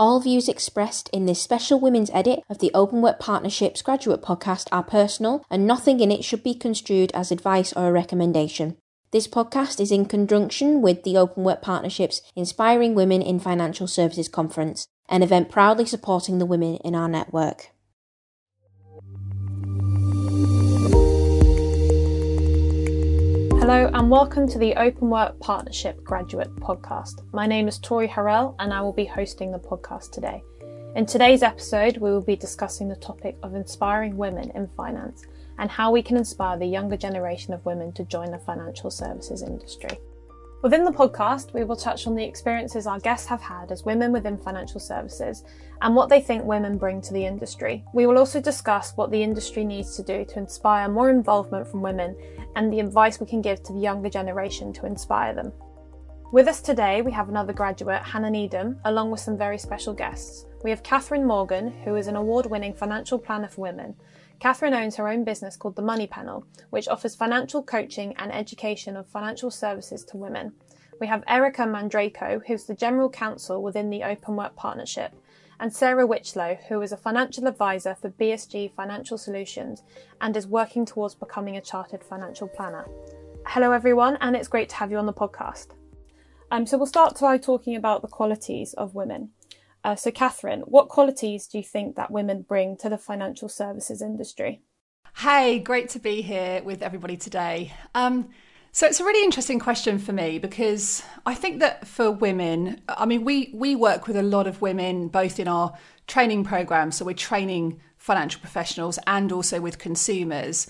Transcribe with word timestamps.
All 0.00 0.18
views 0.18 0.48
expressed 0.48 1.10
in 1.12 1.26
this 1.26 1.42
special 1.42 1.78
women's 1.78 2.08
edit 2.14 2.40
of 2.48 2.58
the 2.58 2.70
Openwork 2.72 3.18
Partnerships 3.18 3.82
graduate 3.82 4.22
podcast 4.22 4.66
are 4.72 4.82
personal, 4.82 5.44
and 5.50 5.66
nothing 5.66 6.00
in 6.00 6.10
it 6.10 6.24
should 6.24 6.42
be 6.42 6.54
construed 6.54 7.12
as 7.12 7.30
advice 7.30 7.74
or 7.74 7.86
a 7.86 7.92
recommendation. 7.92 8.78
This 9.10 9.28
podcast 9.28 9.78
is 9.78 9.92
in 9.92 10.06
conjunction 10.06 10.80
with 10.80 11.02
the 11.02 11.16
Openwork 11.16 11.60
Partnerships 11.60 12.22
Inspiring 12.34 12.94
Women 12.94 13.20
in 13.20 13.40
Financial 13.40 13.86
Services 13.86 14.26
Conference, 14.26 14.86
an 15.06 15.22
event 15.22 15.50
proudly 15.50 15.84
supporting 15.84 16.38
the 16.38 16.46
women 16.46 16.76
in 16.76 16.94
our 16.94 17.06
network. 17.06 17.68
Hello 23.60 23.90
and 23.92 24.10
welcome 24.10 24.48
to 24.48 24.58
the 24.58 24.72
Openwork 24.78 25.38
Partnership 25.38 26.02
Graduate 26.02 26.48
Podcast. 26.56 27.22
My 27.34 27.46
name 27.46 27.68
is 27.68 27.78
Tori 27.78 28.08
Harrell 28.08 28.54
and 28.58 28.72
I 28.72 28.80
will 28.80 28.94
be 28.94 29.04
hosting 29.04 29.52
the 29.52 29.58
podcast 29.58 30.12
today. 30.12 30.42
In 30.96 31.04
today's 31.04 31.42
episode, 31.42 31.98
we 31.98 32.10
will 32.10 32.22
be 32.22 32.36
discussing 32.36 32.88
the 32.88 32.96
topic 32.96 33.36
of 33.42 33.54
inspiring 33.54 34.16
women 34.16 34.50
in 34.54 34.66
finance 34.78 35.26
and 35.58 35.70
how 35.70 35.92
we 35.92 36.02
can 36.02 36.16
inspire 36.16 36.58
the 36.58 36.64
younger 36.64 36.96
generation 36.96 37.52
of 37.52 37.62
women 37.66 37.92
to 37.92 38.04
join 38.06 38.30
the 38.30 38.38
financial 38.38 38.90
services 38.90 39.42
industry. 39.42 39.98
Within 40.62 40.84
the 40.84 40.90
podcast, 40.90 41.54
we 41.54 41.64
will 41.64 41.74
touch 41.74 42.06
on 42.06 42.14
the 42.14 42.22
experiences 42.22 42.86
our 42.86 43.00
guests 43.00 43.26
have 43.28 43.40
had 43.40 43.72
as 43.72 43.86
women 43.86 44.12
within 44.12 44.36
financial 44.36 44.78
services 44.78 45.42
and 45.80 45.96
what 45.96 46.10
they 46.10 46.20
think 46.20 46.44
women 46.44 46.76
bring 46.76 47.00
to 47.00 47.14
the 47.14 47.24
industry. 47.24 47.82
We 47.94 48.06
will 48.06 48.18
also 48.18 48.42
discuss 48.42 48.92
what 48.94 49.10
the 49.10 49.22
industry 49.22 49.64
needs 49.64 49.96
to 49.96 50.02
do 50.02 50.22
to 50.26 50.38
inspire 50.38 50.86
more 50.86 51.08
involvement 51.08 51.66
from 51.66 51.80
women 51.80 52.14
and 52.56 52.70
the 52.70 52.80
advice 52.80 53.18
we 53.18 53.26
can 53.26 53.40
give 53.40 53.62
to 53.62 53.72
the 53.72 53.80
younger 53.80 54.10
generation 54.10 54.70
to 54.74 54.84
inspire 54.84 55.32
them. 55.32 55.50
With 56.30 56.46
us 56.46 56.60
today, 56.60 57.00
we 57.00 57.12
have 57.12 57.30
another 57.30 57.54
graduate, 57.54 58.02
Hannah 58.02 58.28
Needham, 58.28 58.80
along 58.84 59.10
with 59.10 59.20
some 59.20 59.38
very 59.38 59.56
special 59.56 59.94
guests. 59.94 60.44
We 60.62 60.68
have 60.68 60.82
Catherine 60.82 61.26
Morgan, 61.26 61.72
who 61.84 61.96
is 61.96 62.06
an 62.06 62.16
award 62.16 62.44
winning 62.44 62.74
financial 62.74 63.18
planner 63.18 63.48
for 63.48 63.62
women, 63.62 63.94
Catherine 64.40 64.72
owns 64.72 64.96
her 64.96 65.06
own 65.06 65.22
business 65.22 65.54
called 65.54 65.76
The 65.76 65.82
Money 65.82 66.06
Panel, 66.06 66.46
which 66.70 66.88
offers 66.88 67.14
financial 67.14 67.62
coaching 67.62 68.14
and 68.16 68.32
education 68.32 68.96
of 68.96 69.06
financial 69.06 69.50
services 69.50 70.02
to 70.06 70.16
women. 70.16 70.54
We 70.98 71.08
have 71.08 71.22
Erica 71.28 71.62
Mandryko, 71.62 72.40
who's 72.46 72.64
the 72.64 72.74
General 72.74 73.10
Counsel 73.10 73.62
within 73.62 73.90
the 73.90 74.00
Openwork 74.00 74.56
Partnership, 74.56 75.12
and 75.60 75.70
Sara 75.70 76.06
Wichelow, 76.06 76.58
who 76.70 76.80
is 76.80 76.90
a 76.90 76.96
financial 76.96 77.46
advisor 77.46 77.94
for 77.94 78.08
BSG 78.08 78.72
Financial 78.72 79.18
Solutions 79.18 79.82
and 80.22 80.34
is 80.34 80.46
working 80.46 80.86
towards 80.86 81.14
becoming 81.14 81.58
a 81.58 81.60
chartered 81.60 82.02
financial 82.02 82.48
planner. 82.48 82.88
Hello, 83.46 83.72
everyone, 83.72 84.16
and 84.22 84.34
it's 84.34 84.48
great 84.48 84.70
to 84.70 84.76
have 84.76 84.90
you 84.90 84.96
on 84.96 85.04
the 85.04 85.12
podcast. 85.12 85.68
Um, 86.50 86.64
so, 86.64 86.78
we'll 86.78 86.86
start 86.86 87.20
by 87.20 87.36
talking 87.36 87.76
about 87.76 88.00
the 88.00 88.08
qualities 88.08 88.72
of 88.72 88.94
women. 88.94 89.32
Uh, 89.82 89.96
so, 89.96 90.10
Catherine, 90.10 90.60
what 90.60 90.88
qualities 90.88 91.46
do 91.46 91.58
you 91.58 91.64
think 91.64 91.96
that 91.96 92.10
women 92.10 92.42
bring 92.42 92.76
to 92.78 92.88
the 92.88 92.98
financial 92.98 93.48
services 93.48 94.02
industry? 94.02 94.62
Hey, 95.16 95.58
great 95.58 95.88
to 95.90 95.98
be 95.98 96.22
here 96.22 96.62
with 96.62 96.82
everybody 96.82 97.16
today. 97.16 97.72
Um, 97.94 98.30
so 98.72 98.86
it's 98.86 99.00
a 99.00 99.04
really 99.04 99.24
interesting 99.24 99.58
question 99.58 99.98
for 99.98 100.12
me 100.12 100.38
because 100.38 101.02
I 101.26 101.34
think 101.34 101.58
that 101.58 101.88
for 101.88 102.10
women, 102.10 102.80
I 102.88 103.04
mean, 103.04 103.24
we 103.24 103.50
we 103.52 103.74
work 103.74 104.06
with 104.06 104.16
a 104.16 104.22
lot 104.22 104.46
of 104.46 104.62
women 104.62 105.08
both 105.08 105.40
in 105.40 105.48
our 105.48 105.76
training 106.06 106.44
program, 106.44 106.92
so 106.92 107.04
we're 107.04 107.14
training 107.14 107.80
financial 107.96 108.40
professionals 108.40 108.98
and 109.08 109.32
also 109.32 109.60
with 109.60 109.78
consumers. 109.78 110.68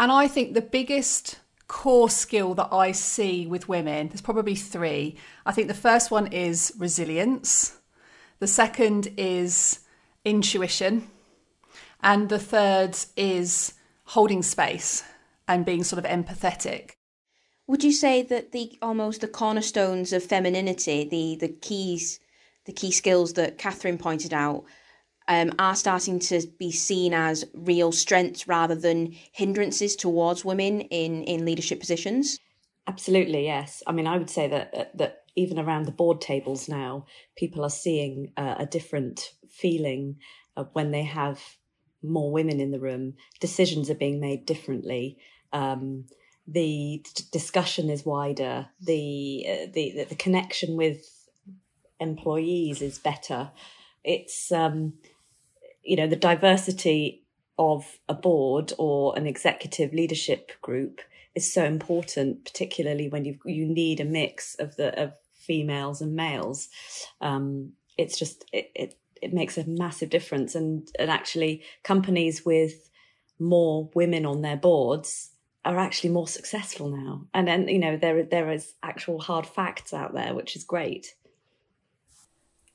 And 0.00 0.10
I 0.10 0.28
think 0.28 0.54
the 0.54 0.62
biggest 0.62 1.40
core 1.68 2.08
skill 2.08 2.54
that 2.54 2.68
I 2.72 2.92
see 2.92 3.46
with 3.46 3.68
women, 3.68 4.08
there's 4.08 4.22
probably 4.22 4.54
three. 4.54 5.16
I 5.44 5.52
think 5.52 5.68
the 5.68 5.74
first 5.74 6.10
one 6.10 6.28
is 6.28 6.72
resilience. 6.78 7.78
The 8.42 8.48
second 8.48 9.14
is 9.16 9.78
intuition. 10.24 11.08
And 12.02 12.28
the 12.28 12.40
third 12.40 12.98
is 13.16 13.74
holding 14.02 14.42
space 14.42 15.04
and 15.46 15.64
being 15.64 15.84
sort 15.84 16.04
of 16.04 16.10
empathetic. 16.10 16.96
Would 17.68 17.84
you 17.84 17.92
say 17.92 18.20
that 18.22 18.50
the 18.50 18.76
almost 18.82 19.20
the 19.20 19.28
cornerstones 19.28 20.12
of 20.12 20.24
femininity, 20.24 21.04
the 21.08 21.36
the 21.36 21.52
keys, 21.52 22.18
the 22.64 22.72
key 22.72 22.90
skills 22.90 23.34
that 23.34 23.58
Catherine 23.58 23.96
pointed 23.96 24.34
out, 24.34 24.64
um, 25.28 25.52
are 25.60 25.76
starting 25.76 26.18
to 26.18 26.44
be 26.58 26.72
seen 26.72 27.14
as 27.14 27.44
real 27.54 27.92
strengths 27.92 28.48
rather 28.48 28.74
than 28.74 29.14
hindrances 29.30 29.94
towards 29.94 30.44
women 30.44 30.80
in 30.80 31.22
in 31.22 31.44
leadership 31.44 31.78
positions? 31.78 32.40
Absolutely, 32.88 33.44
yes. 33.44 33.84
I 33.86 33.92
mean, 33.92 34.08
I 34.08 34.18
would 34.18 34.30
say 34.30 34.48
that 34.48 34.74
uh, 34.74 34.84
that 34.94 35.21
even 35.36 35.58
around 35.58 35.86
the 35.86 35.92
board 35.92 36.20
tables 36.20 36.68
now, 36.68 37.06
people 37.36 37.64
are 37.64 37.70
seeing 37.70 38.32
uh, 38.36 38.56
a 38.58 38.66
different 38.66 39.32
feeling 39.48 40.16
when 40.72 40.90
they 40.90 41.02
have 41.02 41.40
more 42.02 42.30
women 42.30 42.60
in 42.60 42.70
the 42.70 42.80
room. 42.80 43.14
Decisions 43.40 43.88
are 43.90 43.94
being 43.94 44.20
made 44.20 44.44
differently. 44.46 45.18
Um, 45.52 46.06
the 46.46 47.04
discussion 47.30 47.88
is 47.88 48.04
wider. 48.04 48.68
The, 48.80 49.46
uh, 49.48 49.66
the 49.72 50.06
the 50.08 50.16
connection 50.16 50.76
with 50.76 51.28
employees 52.00 52.82
is 52.82 52.98
better. 52.98 53.52
It's 54.02 54.50
um, 54.50 54.94
you 55.82 55.96
know 55.96 56.08
the 56.08 56.16
diversity 56.16 57.22
of 57.58 57.98
a 58.08 58.14
board 58.14 58.72
or 58.78 59.16
an 59.16 59.26
executive 59.26 59.92
leadership 59.92 60.52
group 60.62 61.00
is 61.34 61.52
so 61.52 61.64
important, 61.64 62.44
particularly 62.44 63.08
when 63.08 63.24
you 63.24 63.38
you 63.44 63.66
need 63.66 64.00
a 64.00 64.04
mix 64.04 64.56
of 64.56 64.76
the 64.76 65.00
of 65.00 65.12
females 65.42 66.00
and 66.00 66.14
males. 66.14 66.68
Um, 67.20 67.72
it's 67.98 68.18
just 68.18 68.44
it, 68.52 68.70
it 68.74 68.98
it 69.20 69.32
makes 69.32 69.58
a 69.58 69.64
massive 69.66 70.10
difference, 70.10 70.54
and 70.54 70.88
and 70.98 71.10
actually 71.10 71.62
companies 71.82 72.44
with 72.44 72.90
more 73.38 73.90
women 73.94 74.26
on 74.26 74.42
their 74.42 74.56
boards 74.56 75.30
are 75.64 75.78
actually 75.78 76.10
more 76.10 76.28
successful 76.28 76.88
now. 76.88 77.26
And 77.34 77.46
then 77.46 77.68
you 77.68 77.78
know 77.78 77.96
there 77.96 78.22
there 78.24 78.50
is 78.50 78.74
actual 78.82 79.20
hard 79.20 79.46
facts 79.46 79.92
out 79.92 80.14
there, 80.14 80.34
which 80.34 80.56
is 80.56 80.64
great. 80.64 81.14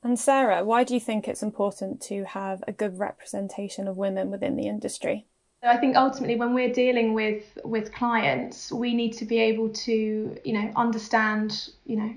And 0.03 0.17
Sara, 0.17 0.63
why 0.63 0.83
do 0.83 0.93
you 0.93 0.99
think 0.99 1.27
it's 1.27 1.43
important 1.43 2.01
to 2.03 2.23
have 2.25 2.63
a 2.67 2.71
good 2.71 2.99
representation 2.99 3.87
of 3.87 3.97
women 3.97 4.29
within 4.29 4.55
the 4.55 4.67
industry? 4.67 5.25
I 5.63 5.77
think 5.77 5.95
ultimately 5.95 6.35
when 6.35 6.53
we're 6.53 6.71
dealing 6.71 7.13
with 7.13 7.57
with 7.63 7.91
clients, 7.91 8.71
we 8.71 8.93
need 8.93 9.13
to 9.13 9.25
be 9.25 9.39
able 9.39 9.69
to, 9.69 10.37
you 10.43 10.53
know, 10.53 10.71
understand, 10.75 11.69
you 11.85 11.97
know, 11.97 12.13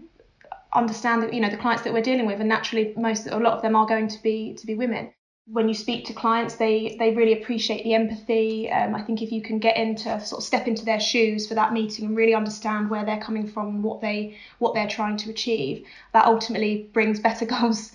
understand 0.72 1.22
that 1.22 1.34
you 1.34 1.40
know 1.40 1.50
the 1.50 1.56
clients 1.56 1.82
that 1.84 1.92
we're 1.92 2.02
dealing 2.02 2.26
with, 2.26 2.40
and 2.40 2.48
naturally 2.48 2.92
most 2.96 3.26
a 3.26 3.36
lot 3.36 3.54
of 3.54 3.62
them 3.62 3.76
are 3.76 3.86
going 3.86 4.08
to 4.08 4.22
be 4.22 4.54
to 4.54 4.66
be 4.66 4.74
women. 4.74 5.12
When 5.46 5.66
you 5.66 5.74
speak 5.74 6.04
to 6.06 6.12
clients, 6.12 6.54
they 6.56 6.96
they 6.98 7.12
really 7.14 7.40
appreciate 7.40 7.82
the 7.82 7.94
empathy. 7.94 8.70
Um, 8.70 8.94
I 8.94 9.02
think 9.02 9.20
if 9.20 9.32
you 9.32 9.42
can 9.42 9.58
get 9.58 9.76
into 9.76 10.20
sort 10.20 10.40
of 10.40 10.44
step 10.44 10.68
into 10.68 10.84
their 10.84 11.00
shoes 11.00 11.48
for 11.48 11.54
that 11.54 11.72
meeting 11.72 12.04
and 12.04 12.16
really 12.16 12.34
understand 12.34 12.88
where 12.88 13.04
they're 13.04 13.20
coming 13.20 13.48
from 13.48 13.82
what 13.82 14.00
they 14.00 14.36
what 14.58 14.74
they're 14.74 14.88
trying 14.88 15.16
to 15.18 15.30
achieve, 15.30 15.84
that 16.12 16.26
ultimately 16.26 16.88
brings 16.92 17.18
better 17.18 17.46
goals 17.54 17.92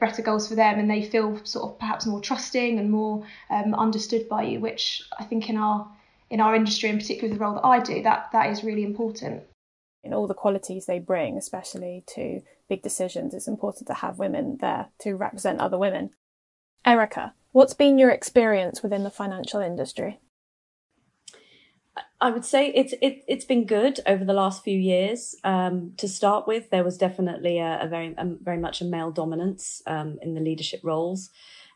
better 0.00 0.22
goals 0.22 0.48
for 0.48 0.54
them, 0.54 0.78
and 0.78 0.90
they 0.90 1.02
feel 1.02 1.42
sort 1.44 1.70
of 1.70 1.78
perhaps 1.78 2.04
more 2.04 2.20
trusting 2.20 2.78
and 2.78 2.90
more 2.90 3.24
um, 3.48 3.74
understood 3.74 4.28
by 4.28 4.42
you, 4.42 4.60
which 4.60 5.02
I 5.18 5.24
think 5.24 5.48
in 5.48 5.56
our 5.56 5.88
in 6.30 6.40
our 6.40 6.54
industry, 6.54 6.90
and 6.90 7.00
particularly 7.00 7.38
the 7.38 7.42
role 7.42 7.54
that 7.54 7.64
I 7.64 7.80
do, 7.80 8.02
that 8.02 8.30
that 8.32 8.50
is 8.50 8.62
really 8.62 8.84
important 8.84 9.44
in 10.08 10.14
all 10.14 10.26
the 10.26 10.34
qualities 10.34 10.86
they 10.86 10.98
bring, 10.98 11.36
especially 11.36 12.02
to 12.14 12.40
big 12.68 12.82
decisions, 12.82 13.34
it's 13.34 13.46
important 13.46 13.86
to 13.86 13.94
have 13.94 14.18
women 14.18 14.56
there 14.60 14.88
to 15.00 15.14
represent 15.14 15.60
other 15.60 15.78
women. 15.78 16.10
Erica, 16.84 17.34
what's 17.52 17.74
been 17.74 17.98
your 17.98 18.10
experience 18.10 18.82
within 18.82 19.04
the 19.04 19.10
financial 19.10 19.60
industry? 19.60 20.18
I 22.20 22.30
would 22.30 22.44
say 22.44 22.68
it's 22.68 22.94
it, 23.02 23.22
it's 23.28 23.44
been 23.44 23.66
good 23.66 24.00
over 24.06 24.24
the 24.24 24.32
last 24.32 24.64
few 24.64 24.78
years. 24.78 25.36
Um, 25.44 25.92
to 25.98 26.08
start 26.08 26.46
with, 26.46 26.70
there 26.70 26.84
was 26.84 26.96
definitely 26.96 27.58
a, 27.58 27.80
a 27.82 27.88
very 27.88 28.14
a, 28.16 28.24
very 28.24 28.58
much 28.58 28.80
a 28.80 28.84
male 28.84 29.10
dominance 29.10 29.82
um, 29.86 30.18
in 30.22 30.34
the 30.34 30.40
leadership 30.40 30.80
roles, 30.82 31.30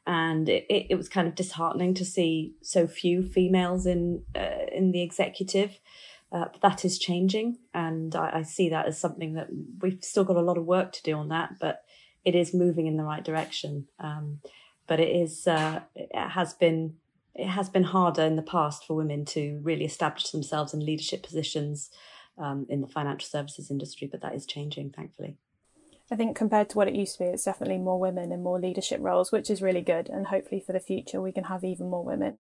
and 0.07 0.49
it, 0.49 0.65
it, 0.71 0.87
it, 0.91 0.95
was 0.95 1.09
kind 1.09 1.29
of 1.29 1.35
disheartening 1.35 1.95
to 1.95 2.05
see 2.05 2.55
so 2.63 2.87
few 2.87 3.23
females 3.23 3.85
in 3.85 4.23
uh, 4.35 4.67
in 4.73 4.93
the 4.93 5.03
executive. 5.03 5.79
Uh, 6.33 6.47
that 6.63 6.85
is 6.85 6.99
changing, 6.99 7.59
and 7.75 8.17
I, 8.17 8.39
I, 8.39 8.43
see 8.43 8.71
that 8.71 8.87
as 8.87 8.99
something 8.99 9.35
that 9.35 9.49
we've 9.83 10.03
still 10.03 10.25
got 10.25 10.39
a 10.39 10.41
lot 10.41 10.57
of 10.57 10.65
work 10.65 10.93
to 10.93 11.03
do 11.03 11.15
on 11.19 11.29
that, 11.29 11.57
but 11.61 11.83
it 12.25 12.35
is 12.35 12.55
moving 12.55 12.87
in 12.87 12.97
the 12.97 13.05
right 13.05 13.23
direction. 13.23 13.87
Um, 14.01 14.41
but 14.87 14.99
it 14.99 15.15
is 15.15 15.47
uh, 15.47 15.81
it 15.95 16.31
has 16.31 16.55
been 16.55 16.95
it 17.35 17.49
has 17.49 17.69
been 17.69 17.85
harder 17.85 18.23
in 18.23 18.37
the 18.37 18.43
past 18.43 18.87
for 18.87 18.95
women 18.95 19.25
to 19.27 19.61
really 19.63 19.85
establish 19.85 20.31
themselves 20.31 20.73
in 20.75 20.85
leadership 20.85 21.23
positions 21.23 21.91
um, 22.39 22.67
in 22.69 22.81
the 22.81 22.87
financial 22.87 23.29
services 23.29 23.71
industry, 23.71 24.09
but 24.11 24.21
that 24.23 24.35
is 24.35 24.47
changing, 24.47 24.91
thankfully. 24.91 25.37
I 26.11 26.17
think 26.17 26.37
compared 26.37 26.69
to 26.71 26.77
what 26.77 26.89
it 26.89 26.95
used 26.95 27.17
to 27.17 27.25
be, 27.25 27.31
it's 27.31 27.45
definitely 27.45 27.79
more 27.79 27.99
women 27.99 28.33
in 28.33 28.43
more 28.43 28.61
leadership 28.61 29.01
roles, 29.01 29.33
which 29.33 29.49
is 29.49 29.63
really 29.63 29.81
good. 29.81 30.11
And 30.11 30.27
hopefully 30.27 30.61
for 30.61 30.73
the 30.73 30.81
future, 30.81 31.23
we 31.23 31.33
can 31.33 31.45
have 31.45 31.65
even 31.65 31.89
more 31.89 32.05
women. 32.05 32.37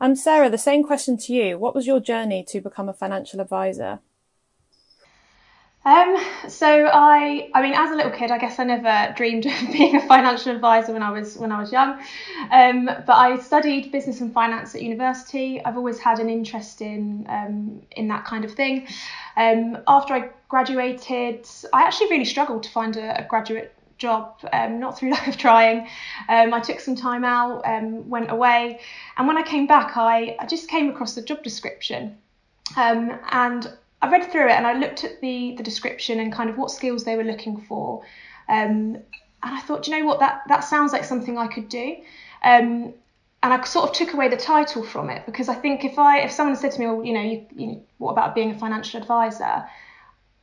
Um, 0.00 0.16
Sara, 0.16 0.50
the 0.50 0.58
same 0.58 0.82
question 0.82 1.16
to 1.18 1.32
you. 1.32 1.58
What 1.58 1.74
was 1.74 1.86
your 1.86 2.00
journey 2.00 2.44
to 2.48 2.60
become 2.60 2.88
a 2.88 2.92
financial 2.92 3.40
advisor? 3.40 4.00
Um, 5.84 6.16
so 6.48 6.88
I, 6.92 7.50
I 7.54 7.62
mean, 7.62 7.74
as 7.74 7.90
a 7.90 7.96
little 7.96 8.12
kid, 8.12 8.30
I 8.30 8.38
guess 8.38 8.60
I 8.60 8.64
never 8.64 9.12
dreamed 9.16 9.46
of 9.46 9.52
being 9.72 9.96
a 9.96 10.06
financial 10.06 10.54
advisor 10.54 10.92
when 10.92 11.02
I 11.02 11.10
was 11.10 11.36
when 11.36 11.50
I 11.50 11.60
was 11.60 11.72
young. 11.72 12.00
Um, 12.52 12.86
but 12.86 13.14
I 13.14 13.38
studied 13.38 13.90
business 13.90 14.20
and 14.20 14.32
finance 14.32 14.74
at 14.74 14.82
university. 14.82 15.64
I've 15.64 15.76
always 15.76 15.98
had 15.98 16.20
an 16.20 16.30
interest 16.30 16.82
in 16.82 17.26
um, 17.28 17.82
in 17.96 18.08
that 18.08 18.24
kind 18.24 18.44
of 18.44 18.52
thing. 18.52 18.86
Um, 19.36 19.78
after 19.88 20.14
I 20.14 20.30
graduated, 20.48 21.48
I 21.72 21.82
actually 21.82 22.10
really 22.10 22.26
struggled 22.26 22.62
to 22.62 22.70
find 22.70 22.96
a, 22.96 23.24
a 23.24 23.26
graduate 23.26 23.74
job, 24.02 24.40
um, 24.52 24.78
not 24.78 24.98
through 24.98 25.10
lack 25.16 25.28
of 25.28 25.38
trying. 25.38 25.88
Um, 26.28 26.52
I 26.52 26.60
took 26.60 26.80
some 26.80 26.96
time 26.96 27.24
out, 27.24 27.62
um, 27.64 28.08
went 28.10 28.30
away, 28.30 28.80
and 29.16 29.26
when 29.26 29.38
I 29.38 29.42
came 29.42 29.66
back, 29.66 29.96
I, 29.96 30.36
I 30.38 30.46
just 30.46 30.68
came 30.68 30.90
across 30.90 31.14
the 31.14 31.22
job 31.22 31.42
description. 31.42 32.18
Um, 32.76 33.18
and 33.30 33.72
I 34.02 34.10
read 34.10 34.30
through 34.30 34.48
it 34.48 34.56
and 34.58 34.66
I 34.66 34.74
looked 34.74 35.04
at 35.04 35.20
the 35.20 35.54
the 35.56 35.62
description 35.62 36.20
and 36.20 36.32
kind 36.32 36.50
of 36.50 36.56
what 36.58 36.70
skills 36.70 37.04
they 37.04 37.16
were 37.16 37.30
looking 37.32 37.56
for. 37.68 38.02
Um, 38.48 38.98
and 39.44 39.52
I 39.58 39.60
thought, 39.60 39.86
you 39.86 39.96
know 39.96 40.04
what, 40.06 40.18
that 40.20 40.42
that 40.48 40.60
sounds 40.60 40.92
like 40.92 41.04
something 41.04 41.38
I 41.38 41.46
could 41.46 41.68
do. 41.68 41.96
Um, 42.44 42.94
and 43.44 43.52
I 43.52 43.64
sort 43.64 43.90
of 43.90 43.96
took 43.96 44.14
away 44.14 44.28
the 44.28 44.36
title 44.36 44.84
from 44.84 45.10
it 45.10 45.26
because 45.26 45.48
I 45.48 45.54
think 45.54 45.84
if 45.84 45.98
I 45.98 46.20
if 46.20 46.32
someone 46.32 46.56
said 46.56 46.72
to 46.72 46.80
me, 46.80 46.86
well, 46.86 47.04
you 47.04 47.12
know, 47.12 47.26
you, 47.32 47.46
you 47.54 47.66
know, 47.68 47.82
what 47.98 48.12
about 48.12 48.34
being 48.34 48.50
a 48.50 48.58
financial 48.58 49.00
advisor? 49.00 49.64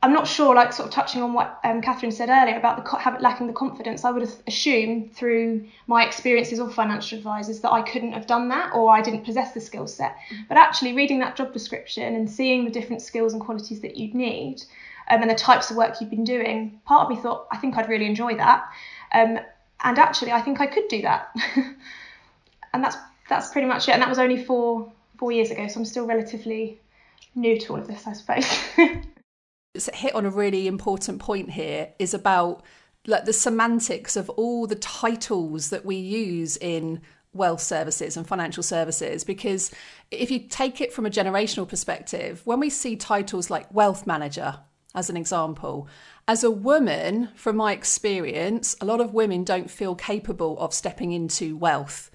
I'm 0.02 0.14
not 0.14 0.26
sure, 0.26 0.54
like 0.54 0.72
sort 0.72 0.88
of 0.88 0.94
touching 0.94 1.22
on 1.22 1.34
what 1.34 1.60
um, 1.62 1.82
Catherine 1.82 2.10
said 2.10 2.30
earlier 2.30 2.56
about 2.56 2.82
the 2.82 3.18
lacking 3.20 3.46
the 3.48 3.52
confidence. 3.52 4.02
I 4.02 4.10
would 4.10 4.22
have 4.22 4.34
assumed 4.46 5.14
through 5.14 5.66
my 5.86 6.06
experiences 6.06 6.58
of 6.58 6.72
financial 6.72 7.18
advisors 7.18 7.60
that 7.60 7.70
I 7.70 7.82
couldn't 7.82 8.12
have 8.12 8.26
done 8.26 8.48
that 8.48 8.72
or 8.74 8.90
I 8.90 9.02
didn't 9.02 9.24
possess 9.24 9.52
the 9.52 9.60
skill 9.60 9.86
set. 9.86 10.16
But 10.48 10.56
actually, 10.56 10.94
reading 10.94 11.18
that 11.18 11.36
job 11.36 11.52
description 11.52 12.14
and 12.14 12.30
seeing 12.30 12.64
the 12.64 12.70
different 12.70 13.02
skills 13.02 13.34
and 13.34 13.42
qualities 13.42 13.80
that 13.80 13.98
you'd 13.98 14.14
need 14.14 14.62
um, 15.10 15.20
and 15.20 15.30
the 15.30 15.34
types 15.34 15.70
of 15.70 15.76
work 15.76 16.00
you've 16.00 16.08
been 16.08 16.24
doing, 16.24 16.80
part 16.86 17.02
of 17.02 17.10
me 17.10 17.20
thought 17.20 17.46
I 17.52 17.58
think 17.58 17.76
I'd 17.76 17.88
really 17.90 18.06
enjoy 18.06 18.36
that. 18.36 18.70
Um, 19.12 19.38
and 19.84 19.98
actually, 19.98 20.32
I 20.32 20.40
think 20.40 20.62
I 20.62 20.66
could 20.66 20.88
do 20.88 21.02
that. 21.02 21.28
and 22.72 22.82
that's 22.82 22.96
that's 23.28 23.50
pretty 23.50 23.68
much 23.68 23.86
it. 23.86 23.92
And 23.92 24.00
that 24.00 24.08
was 24.08 24.18
only 24.18 24.42
four 24.42 24.90
four 25.18 25.30
years 25.30 25.50
ago, 25.50 25.68
so 25.68 25.80
I'm 25.80 25.84
still 25.84 26.06
relatively 26.06 26.78
new 27.34 27.60
to 27.60 27.74
all 27.74 27.78
of 27.78 27.86
this, 27.86 28.06
I 28.06 28.14
suppose. 28.14 28.48
hit 29.74 30.14
on 30.14 30.26
a 30.26 30.30
really 30.30 30.66
important 30.66 31.20
point 31.20 31.50
here 31.50 31.92
is 31.98 32.14
about 32.14 32.62
like 33.06 33.24
the 33.24 33.32
semantics 33.32 34.16
of 34.16 34.28
all 34.30 34.66
the 34.66 34.74
titles 34.74 35.70
that 35.70 35.84
we 35.84 35.96
use 35.96 36.56
in 36.56 37.00
wealth 37.32 37.60
services 37.60 38.16
and 38.16 38.26
financial 38.26 38.62
services 38.62 39.22
because 39.22 39.70
if 40.10 40.30
you 40.30 40.40
take 40.40 40.80
it 40.80 40.92
from 40.92 41.06
a 41.06 41.10
generational 41.10 41.66
perspective 41.66 42.42
when 42.44 42.58
we 42.58 42.68
see 42.68 42.96
titles 42.96 43.48
like 43.48 43.72
wealth 43.72 44.06
manager 44.06 44.58
as 44.96 45.08
an 45.08 45.16
example 45.16 45.86
as 46.26 46.42
a 46.42 46.50
woman 46.50 47.28
from 47.36 47.54
my 47.54 47.72
experience 47.72 48.74
a 48.80 48.84
lot 48.84 49.00
of 49.00 49.14
women 49.14 49.44
don't 49.44 49.70
feel 49.70 49.94
capable 49.94 50.58
of 50.58 50.74
stepping 50.74 51.12
into 51.12 51.56
wealth 51.56 52.10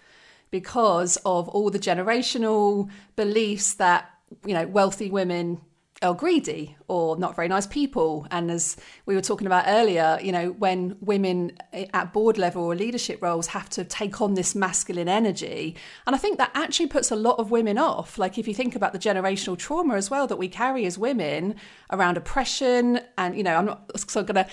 because 0.52 1.16
of 1.25 1.48
all 1.50 1.69
the 1.69 1.80
generational 1.80 2.90
beliefs 3.16 3.75
that 3.75 4.12
you 4.46 4.54
know 4.54 4.68
wealthy 4.68 5.10
women 5.10 5.62
are 6.01 6.13
greedy 6.13 6.75
or 6.88 7.18
not 7.18 7.36
very 7.36 7.47
nice 7.47 7.65
people. 7.65 8.27
And 8.30 8.51
as 8.51 8.75
we 9.06 9.15
were 9.15 9.21
talking 9.21 9.47
about 9.47 9.63
earlier, 9.68 10.19
you 10.21 10.31
know, 10.31 10.51
when 10.51 10.97
women 11.00 11.57
at 11.71 12.12
board 12.12 12.38
level 12.38 12.63
or 12.63 12.75
leadership 12.75 13.21
roles 13.21 13.47
have 13.47 13.69
to 13.71 13.86
take 13.86 14.21
on 14.21 14.33
this 14.33 14.56
masculine 14.56 15.07
energy, 15.07 15.75
and 16.06 16.15
I 16.15 16.19
think 16.19 16.38
that 16.38 16.51
actually 16.53 16.88
puts 16.88 17.12
a 17.12 17.15
lot 17.15 17.39
of 17.39 17.50
women 17.50 17.77
off. 17.77 18.18
Like 18.18 18.38
if 18.38 18.47
you 18.47 18.53
think 18.53 18.75
about 18.75 18.92
the 18.94 19.00
generational 19.00 19.57
trauma 19.57 19.95
as 19.95 20.09
well 20.09 20.27
that 20.27 20.38
we 20.38 20.50
carry 20.50 20.86
as 20.86 20.97
women 20.97 21.56
around 21.92 22.18
oppression, 22.18 23.00
and 23.18 23.38
you 23.38 23.44
know, 23.44 23.56
I'm 23.56 23.65
not 23.65 23.89
going 24.13 24.25
to 24.27 24.47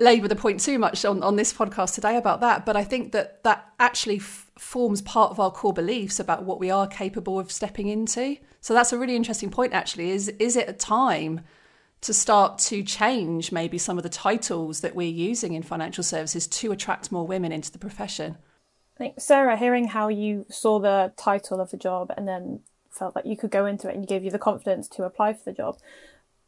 labour 0.00 0.28
the 0.28 0.36
point 0.36 0.60
too 0.60 0.78
much 0.78 1.04
on, 1.04 1.22
on 1.22 1.36
this 1.36 1.52
podcast 1.52 1.94
today 1.94 2.16
about 2.16 2.40
that, 2.40 2.64
but 2.64 2.76
I 2.76 2.84
think 2.84 3.12
that 3.12 3.44
that 3.44 3.72
actually 3.78 4.16
f- 4.16 4.49
forms 4.60 5.00
part 5.00 5.30
of 5.30 5.40
our 5.40 5.50
core 5.50 5.72
beliefs 5.72 6.20
about 6.20 6.44
what 6.44 6.60
we 6.60 6.70
are 6.70 6.86
capable 6.86 7.38
of 7.38 7.50
stepping 7.50 7.88
into. 7.88 8.36
So 8.60 8.74
that's 8.74 8.92
a 8.92 8.98
really 8.98 9.16
interesting 9.16 9.50
point 9.50 9.72
actually 9.72 10.10
is 10.10 10.28
is 10.28 10.54
it 10.54 10.68
a 10.68 10.74
time 10.74 11.40
to 12.02 12.12
start 12.12 12.58
to 12.58 12.82
change 12.82 13.52
maybe 13.52 13.78
some 13.78 13.96
of 13.96 14.02
the 14.02 14.10
titles 14.10 14.82
that 14.82 14.94
we're 14.94 15.08
using 15.08 15.54
in 15.54 15.62
financial 15.62 16.04
services 16.04 16.46
to 16.46 16.72
attract 16.72 17.10
more 17.10 17.26
women 17.26 17.52
into 17.52 17.72
the 17.72 17.78
profession? 17.78 18.36
I 18.96 18.98
think 18.98 19.20
Sara, 19.20 19.56
hearing 19.56 19.88
how 19.88 20.08
you 20.08 20.44
saw 20.50 20.78
the 20.78 21.12
title 21.16 21.60
of 21.60 21.70
the 21.70 21.76
job 21.78 22.12
and 22.16 22.28
then 22.28 22.60
felt 22.90 23.14
that 23.14 23.26
you 23.26 23.36
could 23.36 23.50
go 23.50 23.64
into 23.64 23.88
it 23.88 23.96
and 23.96 24.06
gave 24.06 24.24
you 24.24 24.30
the 24.30 24.38
confidence 24.38 24.88
to 24.88 25.04
apply 25.04 25.32
for 25.32 25.44
the 25.46 25.56
job. 25.56 25.78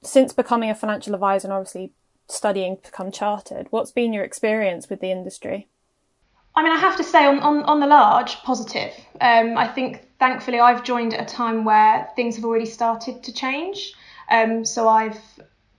Since 0.03 0.35
becoming 0.35 0.69
a 0.69 0.75
financial 0.75 1.15
advisor 1.15 1.49
and 1.49 1.55
obviously 1.55 1.93
studying 2.29 2.77
to 2.77 2.91
become 2.91 3.11
chartered, 3.11 3.69
what's 3.71 3.91
been 3.91 4.13
your 4.13 4.25
experience 4.25 4.91
with 4.91 5.01
the 5.01 5.11
industry? 5.11 5.69
I 6.55 6.63
mean, 6.63 6.73
I 6.73 6.79
have 6.79 6.97
to 6.99 7.05
say, 7.05 7.25
on, 7.25 7.39
on, 7.41 7.63
on 7.65 7.81
the 7.81 7.87
large, 7.87 8.37
positive. 8.43 8.93
Um, 9.21 9.57
I 9.57 9.67
think 9.67 10.07
thankfully 10.19 10.61
I've 10.61 10.85
joined 10.85 11.15
at 11.15 11.21
a 11.21 11.35
time 11.35 11.65
where 11.65 12.09
things 12.15 12.37
have 12.37 12.45
already 12.45 12.67
started 12.67 13.23
to 13.23 13.33
change. 13.33 13.95
Um, 14.31 14.65
so 14.65 14.89
I've 14.89 15.19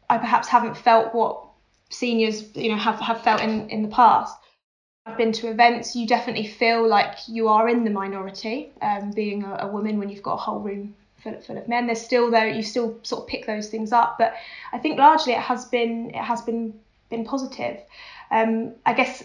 I 0.10 0.18
perhaps 0.18 0.48
haven't 0.48 0.78
felt 0.78 1.14
what 1.16 1.44
seniors 1.90 2.56
you 2.56 2.70
know 2.70 2.78
have, 2.78 3.00
have 3.00 3.22
felt 3.22 3.42
in, 3.42 3.70
in 3.70 3.82
the 3.82 3.88
past. 3.88 4.36
I've 5.06 5.18
been 5.18 5.32
to 5.34 5.50
events, 5.50 5.96
you 5.96 6.08
definitely 6.08 6.48
feel 6.48 6.88
like 6.88 7.18
you 7.28 7.50
are 7.50 7.68
in 7.68 7.84
the 7.84 7.90
minority, 7.90 8.72
um, 8.82 9.12
being 9.12 9.44
a, 9.44 9.58
a, 9.62 9.68
woman 9.68 10.00
when 10.00 10.10
you've 10.10 10.24
got 10.24 10.36
a 10.36 10.38
whole 10.38 10.60
room 10.60 10.96
full, 11.22 11.40
full 11.42 11.58
of 11.58 11.68
men. 11.68 11.88
There's 11.88 12.02
still 12.02 12.32
though 12.32 12.44
you 12.44 12.64
still 12.64 12.98
sort 13.04 13.24
of 13.24 13.28
pick 13.28 13.46
those 13.46 13.70
things 13.70 13.92
up, 13.92 14.18
but 14.18 14.34
I 14.72 14.78
think 14.78 14.98
largely 14.98 15.34
it 15.34 15.40
has 15.40 15.66
been 15.66 16.12
it 16.12 16.24
has 16.24 16.42
been 16.42 16.74
been 17.10 17.26
positive. 17.26 17.80
Um, 18.32 18.74
I 18.86 18.94
guess 18.94 19.24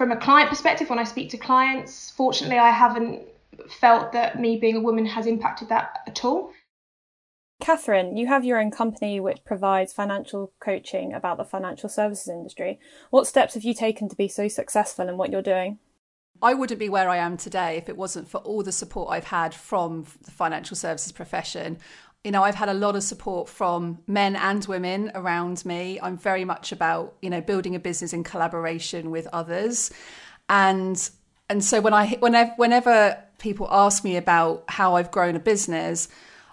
from 0.00 0.12
a 0.12 0.16
client 0.16 0.48
perspective, 0.48 0.88
when 0.88 0.98
I 0.98 1.04
speak 1.04 1.28
to 1.28 1.36
clients, 1.36 2.10
fortunately, 2.12 2.56
I 2.56 2.70
haven't 2.70 3.20
felt 3.68 4.12
that 4.12 4.40
me 4.40 4.56
being 4.56 4.76
a 4.76 4.80
woman 4.80 5.04
has 5.04 5.26
impacted 5.26 5.68
that 5.68 5.98
at 6.06 6.24
all. 6.24 6.52
Catherine, 7.60 8.16
you 8.16 8.26
have 8.26 8.42
your 8.42 8.58
own 8.58 8.70
company 8.70 9.20
which 9.20 9.44
provides 9.44 9.92
financial 9.92 10.54
coaching 10.58 11.12
about 11.12 11.36
the 11.36 11.44
financial 11.44 11.90
services 11.90 12.28
industry. 12.28 12.80
What 13.10 13.26
steps 13.26 13.52
have 13.52 13.62
you 13.62 13.74
taken 13.74 14.08
to 14.08 14.16
be 14.16 14.26
so 14.26 14.48
successful 14.48 15.06
in 15.06 15.18
what 15.18 15.30
you're 15.30 15.42
doing? 15.42 15.78
I 16.40 16.54
wouldn't 16.54 16.80
be 16.80 16.88
where 16.88 17.10
I 17.10 17.18
am 17.18 17.36
today 17.36 17.76
if 17.76 17.90
it 17.90 17.98
wasn't 17.98 18.26
for 18.26 18.38
all 18.38 18.62
the 18.62 18.72
support 18.72 19.10
I've 19.10 19.24
had 19.24 19.52
from 19.52 20.06
the 20.24 20.30
financial 20.30 20.78
services 20.78 21.12
profession 21.12 21.76
you 22.24 22.30
know, 22.30 22.42
I've 22.42 22.54
had 22.54 22.68
a 22.68 22.74
lot 22.74 22.96
of 22.96 23.02
support 23.02 23.48
from 23.48 23.98
men 24.06 24.36
and 24.36 24.64
women 24.66 25.10
around 25.14 25.64
me. 25.64 25.98
I'm 26.02 26.18
very 26.18 26.44
much 26.44 26.70
about, 26.70 27.16
you 27.22 27.30
know, 27.30 27.40
building 27.40 27.74
a 27.74 27.78
business 27.78 28.12
in 28.12 28.24
collaboration 28.24 29.10
with 29.10 29.26
others. 29.32 29.90
And 30.48 31.10
and 31.48 31.64
so 31.64 31.80
when 31.80 31.94
I 31.94 32.16
whenever 32.20 32.52
whenever 32.56 33.18
people 33.38 33.68
ask 33.70 34.04
me 34.04 34.16
about 34.16 34.64
how 34.68 34.96
I've 34.96 35.10
grown 35.10 35.34
a 35.34 35.40
business, 35.40 36.08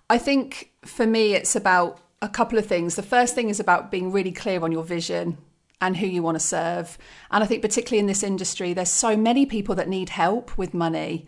I 0.09 0.17
think 0.17 0.71
for 0.85 1.05
me 1.05 1.33
it's 1.33 1.55
about 1.55 1.99
a 2.21 2.29
couple 2.29 2.57
of 2.57 2.65
things. 2.65 2.95
The 2.95 3.03
first 3.03 3.35
thing 3.35 3.49
is 3.49 3.59
about 3.59 3.91
being 3.91 4.11
really 4.11 4.31
clear 4.31 4.61
on 4.61 4.71
your 4.71 4.83
vision 4.83 5.37
and 5.81 5.97
who 5.97 6.07
you 6.07 6.23
want 6.23 6.35
to 6.35 6.43
serve. 6.43 6.97
And 7.29 7.43
I 7.43 7.47
think 7.47 7.61
particularly 7.61 7.99
in 7.99 8.07
this 8.07 8.23
industry 8.23 8.73
there's 8.73 8.89
so 8.89 9.17
many 9.17 9.45
people 9.45 9.75
that 9.75 9.89
need 9.89 10.09
help 10.09 10.57
with 10.57 10.73
money 10.73 11.27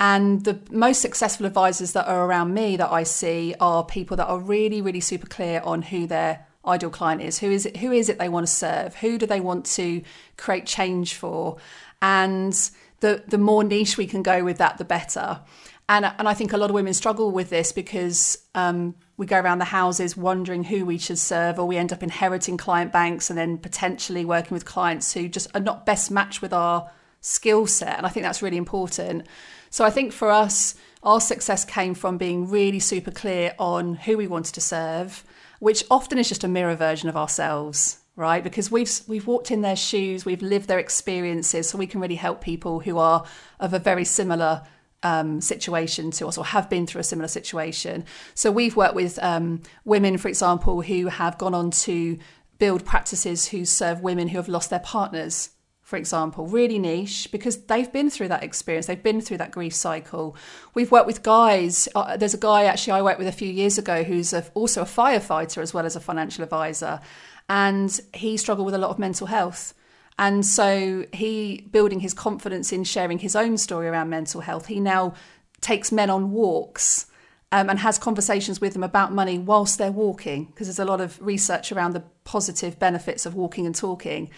and 0.00 0.44
the 0.44 0.60
most 0.70 1.00
successful 1.00 1.46
advisors 1.46 1.92
that 1.92 2.08
are 2.08 2.26
around 2.26 2.52
me 2.52 2.76
that 2.76 2.90
I 2.90 3.04
see 3.04 3.54
are 3.60 3.84
people 3.84 4.16
that 4.16 4.26
are 4.26 4.38
really, 4.38 4.82
really 4.82 5.00
super 5.00 5.26
clear 5.26 5.60
on 5.64 5.82
who 5.82 6.06
their 6.06 6.46
ideal 6.66 6.90
client 6.90 7.22
is. 7.22 7.38
Who 7.38 7.50
is 7.50 7.66
it? 7.66 7.76
Who 7.76 7.92
is 7.92 8.08
it 8.08 8.18
they 8.18 8.28
want 8.28 8.46
to 8.46 8.52
serve? 8.52 8.96
Who 8.96 9.18
do 9.18 9.26
they 9.26 9.40
want 9.40 9.66
to 9.66 10.02
create 10.36 10.66
change 10.66 11.14
for? 11.14 11.58
And 12.02 12.52
the 13.00 13.22
the 13.26 13.38
more 13.38 13.62
niche 13.62 13.96
we 13.96 14.06
can 14.06 14.22
go 14.22 14.42
with 14.42 14.58
that, 14.58 14.78
the 14.78 14.84
better. 14.84 15.40
And 15.88 16.06
and 16.06 16.28
I 16.28 16.34
think 16.34 16.52
a 16.52 16.56
lot 16.56 16.70
of 16.70 16.74
women 16.74 16.94
struggle 16.94 17.30
with 17.30 17.50
this 17.50 17.70
because 17.70 18.38
um, 18.54 18.94
we 19.16 19.26
go 19.26 19.38
around 19.38 19.58
the 19.58 19.66
houses 19.66 20.16
wondering 20.16 20.64
who 20.64 20.84
we 20.84 20.98
should 20.98 21.18
serve, 21.18 21.58
or 21.58 21.66
we 21.66 21.76
end 21.76 21.92
up 21.92 22.02
inheriting 22.02 22.56
client 22.56 22.90
banks 22.92 23.30
and 23.30 23.38
then 23.38 23.58
potentially 23.58 24.24
working 24.24 24.54
with 24.54 24.64
clients 24.64 25.12
who 25.12 25.28
just 25.28 25.48
are 25.54 25.60
not 25.60 25.86
best 25.86 26.10
matched 26.10 26.42
with 26.42 26.52
our 26.52 26.90
skill 27.20 27.66
set. 27.66 27.96
And 27.96 28.06
I 28.06 28.08
think 28.08 28.24
that's 28.24 28.42
really 28.42 28.56
important. 28.56 29.26
So 29.74 29.84
I 29.84 29.90
think 29.90 30.12
for 30.12 30.30
us, 30.30 30.76
our 31.02 31.20
success 31.20 31.64
came 31.64 31.94
from 31.94 32.16
being 32.16 32.48
really 32.48 32.78
super 32.78 33.10
clear 33.10 33.56
on 33.58 33.96
who 33.96 34.16
we 34.16 34.28
wanted 34.28 34.54
to 34.54 34.60
serve, 34.60 35.24
which 35.58 35.82
often 35.90 36.16
is 36.16 36.28
just 36.28 36.44
a 36.44 36.48
mirror 36.48 36.76
version 36.76 37.08
of 37.08 37.16
ourselves, 37.16 37.98
right? 38.14 38.44
Because 38.44 38.70
we've 38.70 39.00
we've 39.08 39.26
walked 39.26 39.50
in 39.50 39.62
their 39.62 39.74
shoes, 39.74 40.24
we've 40.24 40.42
lived 40.42 40.68
their 40.68 40.78
experiences, 40.78 41.68
so 41.68 41.76
we 41.76 41.88
can 41.88 42.00
really 42.00 42.14
help 42.14 42.40
people 42.40 42.78
who 42.78 42.98
are 42.98 43.24
of 43.58 43.74
a 43.74 43.80
very 43.80 44.04
similar 44.04 44.62
um, 45.02 45.40
situation 45.40 46.12
to 46.12 46.28
us 46.28 46.38
or 46.38 46.44
have 46.44 46.70
been 46.70 46.86
through 46.86 47.00
a 47.00 47.10
similar 47.12 47.26
situation. 47.26 48.04
So 48.34 48.52
we've 48.52 48.76
worked 48.76 48.94
with 48.94 49.18
um, 49.24 49.60
women, 49.84 50.18
for 50.18 50.28
example, 50.28 50.82
who 50.82 51.08
have 51.08 51.36
gone 51.36 51.52
on 51.52 51.72
to 51.72 52.16
build 52.60 52.84
practices 52.84 53.48
who 53.48 53.64
serve 53.64 54.02
women 54.02 54.28
who 54.28 54.36
have 54.36 54.46
lost 54.46 54.70
their 54.70 54.78
partners 54.78 55.50
for 55.94 55.98
example, 55.98 56.48
really 56.48 56.80
niche 56.80 57.28
because 57.30 57.56
they've 57.66 57.92
been 57.92 58.10
through 58.10 58.26
that 58.26 58.42
experience, 58.42 58.86
they've 58.86 59.00
been 59.00 59.20
through 59.20 59.36
that 59.36 59.52
grief 59.52 59.72
cycle. 59.72 60.34
We've 60.74 60.90
worked 60.90 61.06
with 61.06 61.22
guys. 61.22 61.88
Uh, 61.94 62.16
there's 62.16 62.34
a 62.34 62.38
guy 62.38 62.64
actually 62.64 62.94
I 62.94 63.02
worked 63.02 63.20
with 63.20 63.28
a 63.28 63.38
few 63.42 63.48
years 63.48 63.78
ago 63.78 64.02
who's 64.02 64.32
a, 64.32 64.44
also 64.54 64.82
a 64.82 64.86
firefighter 64.86 65.58
as 65.62 65.72
well 65.72 65.86
as 65.86 65.94
a 65.94 66.00
financial 66.00 66.42
advisor. 66.42 67.00
and 67.48 68.00
he 68.12 68.36
struggled 68.36 68.66
with 68.66 68.74
a 68.74 68.78
lot 68.78 68.90
of 68.90 68.98
mental 68.98 69.26
health. 69.26 69.74
And 70.18 70.46
so 70.46 71.04
he 71.12 71.66
building 71.70 72.00
his 72.00 72.14
confidence 72.14 72.72
in 72.72 72.84
sharing 72.84 73.18
his 73.18 73.34
own 73.34 73.58
story 73.58 73.88
around 73.88 74.10
mental 74.10 74.40
health. 74.40 74.66
He 74.66 74.80
now 74.80 75.14
takes 75.60 75.90
men 75.90 76.10
on 76.10 76.30
walks 76.30 77.06
um, 77.50 77.68
and 77.68 77.78
has 77.80 77.98
conversations 77.98 78.60
with 78.60 78.72
them 78.72 78.82
about 78.82 79.12
money 79.12 79.38
whilst 79.38 79.78
they're 79.78 79.92
walking, 79.92 80.46
because 80.46 80.66
there's 80.66 80.78
a 80.78 80.84
lot 80.84 81.00
of 81.00 81.20
research 81.20 81.72
around 81.72 81.92
the 81.92 82.02
positive 82.24 82.78
benefits 82.78 83.26
of 83.26 83.34
walking 83.34 83.66
and 83.66 83.74
talking. 83.74 84.30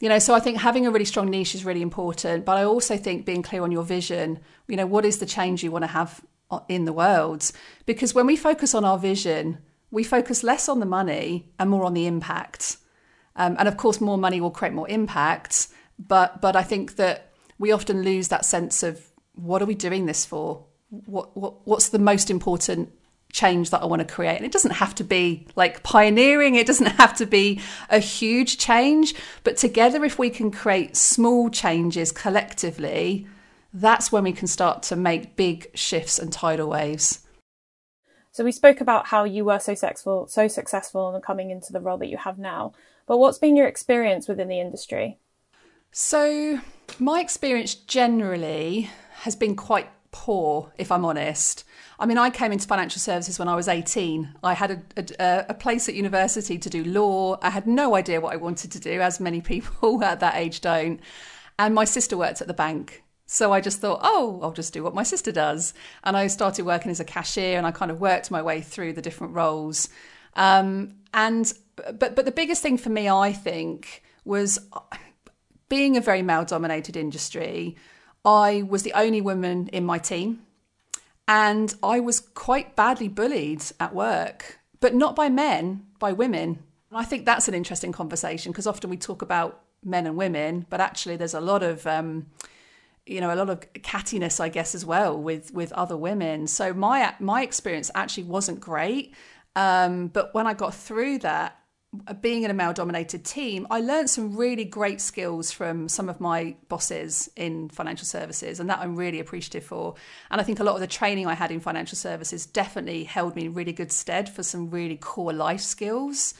You 0.00 0.08
know, 0.08 0.18
so 0.20 0.32
I 0.32 0.40
think 0.40 0.58
having 0.58 0.86
a 0.86 0.90
really 0.90 1.04
strong 1.04 1.28
niche 1.28 1.54
is 1.54 1.64
really 1.64 1.82
important, 1.82 2.44
but 2.44 2.56
I 2.56 2.64
also 2.64 2.96
think 2.96 3.26
being 3.26 3.42
clear 3.42 3.62
on 3.62 3.72
your 3.72 3.82
vision, 3.82 4.38
you 4.68 4.76
know, 4.76 4.86
what 4.86 5.04
is 5.04 5.18
the 5.18 5.26
change 5.26 5.64
you 5.64 5.72
want 5.72 5.82
to 5.82 5.88
have 5.88 6.24
in 6.68 6.84
the 6.84 6.92
world? 6.92 7.50
Because 7.84 8.14
when 8.14 8.26
we 8.26 8.36
focus 8.36 8.74
on 8.74 8.84
our 8.84 8.98
vision, 8.98 9.58
we 9.90 10.04
focus 10.04 10.44
less 10.44 10.68
on 10.68 10.78
the 10.78 10.86
money 10.86 11.50
and 11.58 11.68
more 11.68 11.84
on 11.84 11.94
the 11.94 12.06
impact. 12.06 12.76
Um, 13.34 13.56
and 13.58 13.66
of 13.66 13.76
course, 13.76 14.00
more 14.00 14.18
money 14.18 14.40
will 14.40 14.50
create 14.50 14.74
more 14.74 14.88
impact. 14.88 15.68
But 15.98 16.40
but 16.40 16.54
I 16.54 16.62
think 16.62 16.96
that 16.96 17.32
we 17.58 17.72
often 17.72 18.02
lose 18.02 18.28
that 18.28 18.44
sense 18.44 18.82
of 18.82 19.10
what 19.34 19.62
are 19.62 19.66
we 19.66 19.74
doing 19.74 20.06
this 20.06 20.24
for? 20.24 20.64
What, 20.90 21.36
what 21.36 21.66
what's 21.66 21.88
the 21.88 21.98
most 21.98 22.30
important 22.30 22.92
change 23.32 23.70
that 23.70 23.82
I 23.82 23.86
want 23.86 24.00
to 24.00 24.14
create? 24.14 24.36
And 24.36 24.46
it 24.46 24.52
doesn't 24.52 24.72
have 24.72 24.94
to 24.96 25.04
be 25.04 25.46
like 25.56 25.82
pioneering. 25.82 26.54
It 26.54 26.66
doesn't 26.66 26.86
have 26.86 27.16
to 27.16 27.26
be 27.26 27.60
a 27.90 27.98
huge 27.98 28.58
change. 28.58 29.14
But 29.44 29.56
together, 29.56 30.04
if 30.04 30.18
we 30.18 30.30
can 30.30 30.50
create 30.50 30.96
small 30.96 31.50
changes 31.50 32.12
collectively, 32.12 33.26
that's 33.72 34.10
when 34.10 34.24
we 34.24 34.32
can 34.32 34.46
start 34.46 34.82
to 34.84 34.96
make 34.96 35.36
big 35.36 35.70
shifts 35.74 36.18
and 36.18 36.32
tidal 36.32 36.68
waves. 36.68 37.26
So 38.30 38.44
we 38.44 38.52
spoke 38.52 38.80
about 38.80 39.06
how 39.06 39.24
you 39.24 39.44
were 39.44 39.58
so 39.58 39.74
successful, 39.74 40.28
so 40.28 40.46
successful 40.48 41.14
in 41.14 41.20
coming 41.22 41.50
into 41.50 41.72
the 41.72 41.80
role 41.80 41.98
that 41.98 42.06
you 42.08 42.16
have 42.18 42.38
now. 42.38 42.72
But 43.06 43.18
what's 43.18 43.38
been 43.38 43.56
your 43.56 43.66
experience 43.66 44.28
within 44.28 44.48
the 44.48 44.60
industry? 44.60 45.18
So 45.90 46.60
my 46.98 47.20
experience 47.20 47.74
generally 47.74 48.90
has 49.20 49.34
been 49.34 49.56
quite 49.56 49.88
poor, 50.10 50.72
if 50.78 50.92
I'm 50.92 51.04
honest. 51.04 51.64
I 52.00 52.06
mean, 52.06 52.18
I 52.18 52.30
came 52.30 52.52
into 52.52 52.68
financial 52.68 53.00
services 53.00 53.38
when 53.38 53.48
I 53.48 53.56
was 53.56 53.66
18. 53.66 54.36
I 54.44 54.54
had 54.54 54.70
a, 54.70 55.04
a, 55.18 55.46
a, 55.48 55.54
place 55.54 55.88
at 55.88 55.96
university 55.96 56.56
to 56.56 56.70
do 56.70 56.84
law. 56.84 57.38
I 57.42 57.50
had 57.50 57.66
no 57.66 57.96
idea 57.96 58.20
what 58.20 58.32
I 58.32 58.36
wanted 58.36 58.70
to 58.72 58.80
do, 58.80 59.00
as 59.00 59.18
many 59.18 59.40
people 59.52 60.02
at 60.04 60.20
that 60.20 60.36
age 60.36 60.60
don't. 60.60 61.00
And 61.58 61.74
my 61.74 61.84
sister 61.84 62.16
worked 62.16 62.40
at 62.40 62.46
the 62.46 62.54
bank. 62.54 63.02
So 63.26 63.52
I 63.52 63.60
just 63.60 63.80
thought, 63.80 64.00
oh, 64.02 64.38
I'll 64.42 64.52
just 64.52 64.72
do 64.72 64.82
what 64.82 64.94
my 64.94 65.02
sister 65.02 65.32
does. 65.32 65.74
And 66.04 66.16
I 66.16 66.28
started 66.28 66.64
working 66.64 66.90
as 66.90 67.00
a 67.00 67.04
cashier 67.04 67.58
and 67.58 67.66
I 67.66 67.72
kind 67.72 67.90
of 67.90 68.00
worked 68.00 68.30
my 68.30 68.40
way 68.40 68.62
through 68.62 68.94
the 68.94 69.02
different 69.02 69.34
roles. 69.34 69.88
Um, 70.34 70.94
and 71.12 71.52
but 71.76 72.16
but 72.16 72.24
the 72.24 72.32
biggest 72.32 72.62
thing 72.62 72.78
for 72.78 72.88
me, 72.88 73.08
I 73.08 73.32
think, 73.32 74.02
was 74.24 74.58
being 75.68 75.96
a 75.96 76.00
very 76.00 76.22
male 76.22 76.44
dominated 76.44 76.96
industry. 76.96 77.76
I 78.24 78.62
was 78.62 78.82
the 78.82 78.94
only 78.94 79.20
woman 79.20 79.68
in 79.68 79.84
my 79.84 79.98
team. 79.98 80.40
And 81.28 81.74
I 81.82 82.00
was 82.00 82.20
quite 82.20 82.74
badly 82.74 83.06
bullied 83.08 83.62
at 83.78 83.94
work, 83.94 84.58
but 84.80 84.94
not 84.94 85.14
by 85.14 85.28
men, 85.28 85.86
by 85.98 86.12
women. 86.12 86.62
And 86.90 86.98
I 86.98 87.04
think 87.04 87.26
that's 87.26 87.48
an 87.48 87.54
interesting 87.54 87.92
conversation 87.92 88.50
because 88.50 88.66
often 88.66 88.88
we 88.88 88.96
talk 88.96 89.20
about 89.20 89.60
men 89.84 90.06
and 90.06 90.16
women, 90.16 90.66
but 90.70 90.80
actually 90.80 91.16
there's 91.16 91.34
a 91.34 91.40
lot 91.40 91.62
of 91.62 91.86
um, 91.86 92.26
you 93.08 93.20
know 93.20 93.32
a 93.32 93.36
lot 93.36 93.48
of 93.48 93.60
cattiness 93.72 94.38
i 94.38 94.48
guess 94.48 94.74
as 94.74 94.84
well 94.84 95.18
with 95.18 95.52
with 95.54 95.72
other 95.72 95.96
women 95.96 96.46
so 96.46 96.74
my 96.74 97.14
my 97.18 97.42
experience 97.42 97.90
actually 97.94 98.24
wasn't 98.24 98.60
great 98.60 99.14
um, 99.56 100.08
but 100.08 100.32
when 100.34 100.46
i 100.46 100.52
got 100.52 100.74
through 100.74 101.18
that 101.18 101.57
Uh, 102.06 102.12
being 102.12 102.42
in 102.42 102.50
a 102.50 102.54
male 102.54 102.74
dominated 102.74 103.24
team 103.24 103.66
i 103.70 103.80
learned 103.80 104.10
some 104.10 104.36
really 104.36 104.64
great 104.64 105.00
skills 105.00 105.50
from 105.50 105.88
some 105.88 106.10
of 106.10 106.20
my 106.20 106.54
bosses 106.68 107.30
in 107.34 107.66
financial 107.70 108.04
services 108.04 108.60
and 108.60 108.68
that 108.68 108.78
i'm 108.80 108.94
really 108.94 109.20
appreciative 109.20 109.64
for 109.64 109.94
and 110.30 110.38
i 110.38 110.44
think 110.44 110.60
a 110.60 110.62
lot 110.62 110.74
of 110.74 110.82
the 110.82 110.86
training 110.86 111.26
i 111.26 111.32
had 111.32 111.50
in 111.50 111.60
financial 111.60 111.96
services 111.96 112.44
definitely 112.44 113.04
held 113.04 113.34
me 113.34 113.46
in 113.46 113.54
really 113.54 113.72
good 113.72 113.90
stead 113.90 114.28
for 114.28 114.42
some 114.42 114.68
really 114.68 114.98
core 114.98 115.32
life 115.32 115.62
skills 115.62 116.34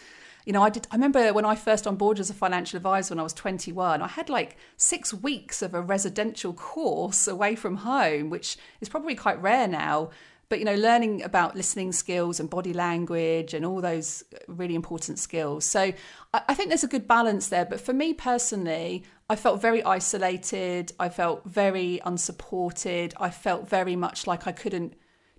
you 0.48 0.54
know, 0.54 0.62
I 0.62 0.70
did. 0.70 0.88
I 0.90 0.94
remember 0.94 1.34
when 1.34 1.44
I 1.44 1.54
first 1.56 1.86
on 1.86 1.98
as 2.18 2.30
a 2.30 2.34
financial 2.34 2.78
advisor 2.78 3.14
when 3.14 3.20
I 3.20 3.22
was 3.22 3.34
21, 3.34 4.00
I 4.00 4.08
had 4.08 4.30
like 4.30 4.56
six 4.78 5.12
weeks 5.12 5.60
of 5.60 5.74
a 5.74 5.82
residential 5.82 6.54
course 6.54 7.28
away 7.28 7.54
from 7.54 7.76
home, 7.76 8.30
which 8.30 8.56
is 8.80 8.88
probably 8.88 9.14
quite 9.14 9.42
rare 9.42 9.68
now. 9.68 10.08
But 10.48 10.60
you 10.60 10.64
know, 10.64 10.74
learning 10.74 11.22
about 11.22 11.56
listening 11.56 11.92
skills 11.92 12.40
and 12.40 12.48
body 12.48 12.72
language 12.72 13.52
and 13.52 13.66
all 13.66 13.80
those 13.82 14.24
really 14.46 14.74
important 14.74 15.18
skills. 15.18 15.64
So 15.64 15.92
I 16.32 16.54
think 16.54 16.68
there's 16.70 16.84
a 16.84 16.88
good 16.88 17.06
balance 17.06 17.48
there. 17.48 17.66
But 17.66 17.80
for 17.80 17.92
me 17.92 18.14
personally, 18.14 19.04
I 19.28 19.36
felt 19.36 19.60
very 19.60 19.82
isolated. 19.82 20.92
I 20.98 21.10
felt 21.10 21.44
very 21.44 22.00
unsupported. 22.04 23.12
I 23.20 23.28
felt 23.28 23.68
very 23.68 23.94
much 23.94 24.26
like 24.26 24.46
I 24.46 24.52
couldn't 24.52 24.94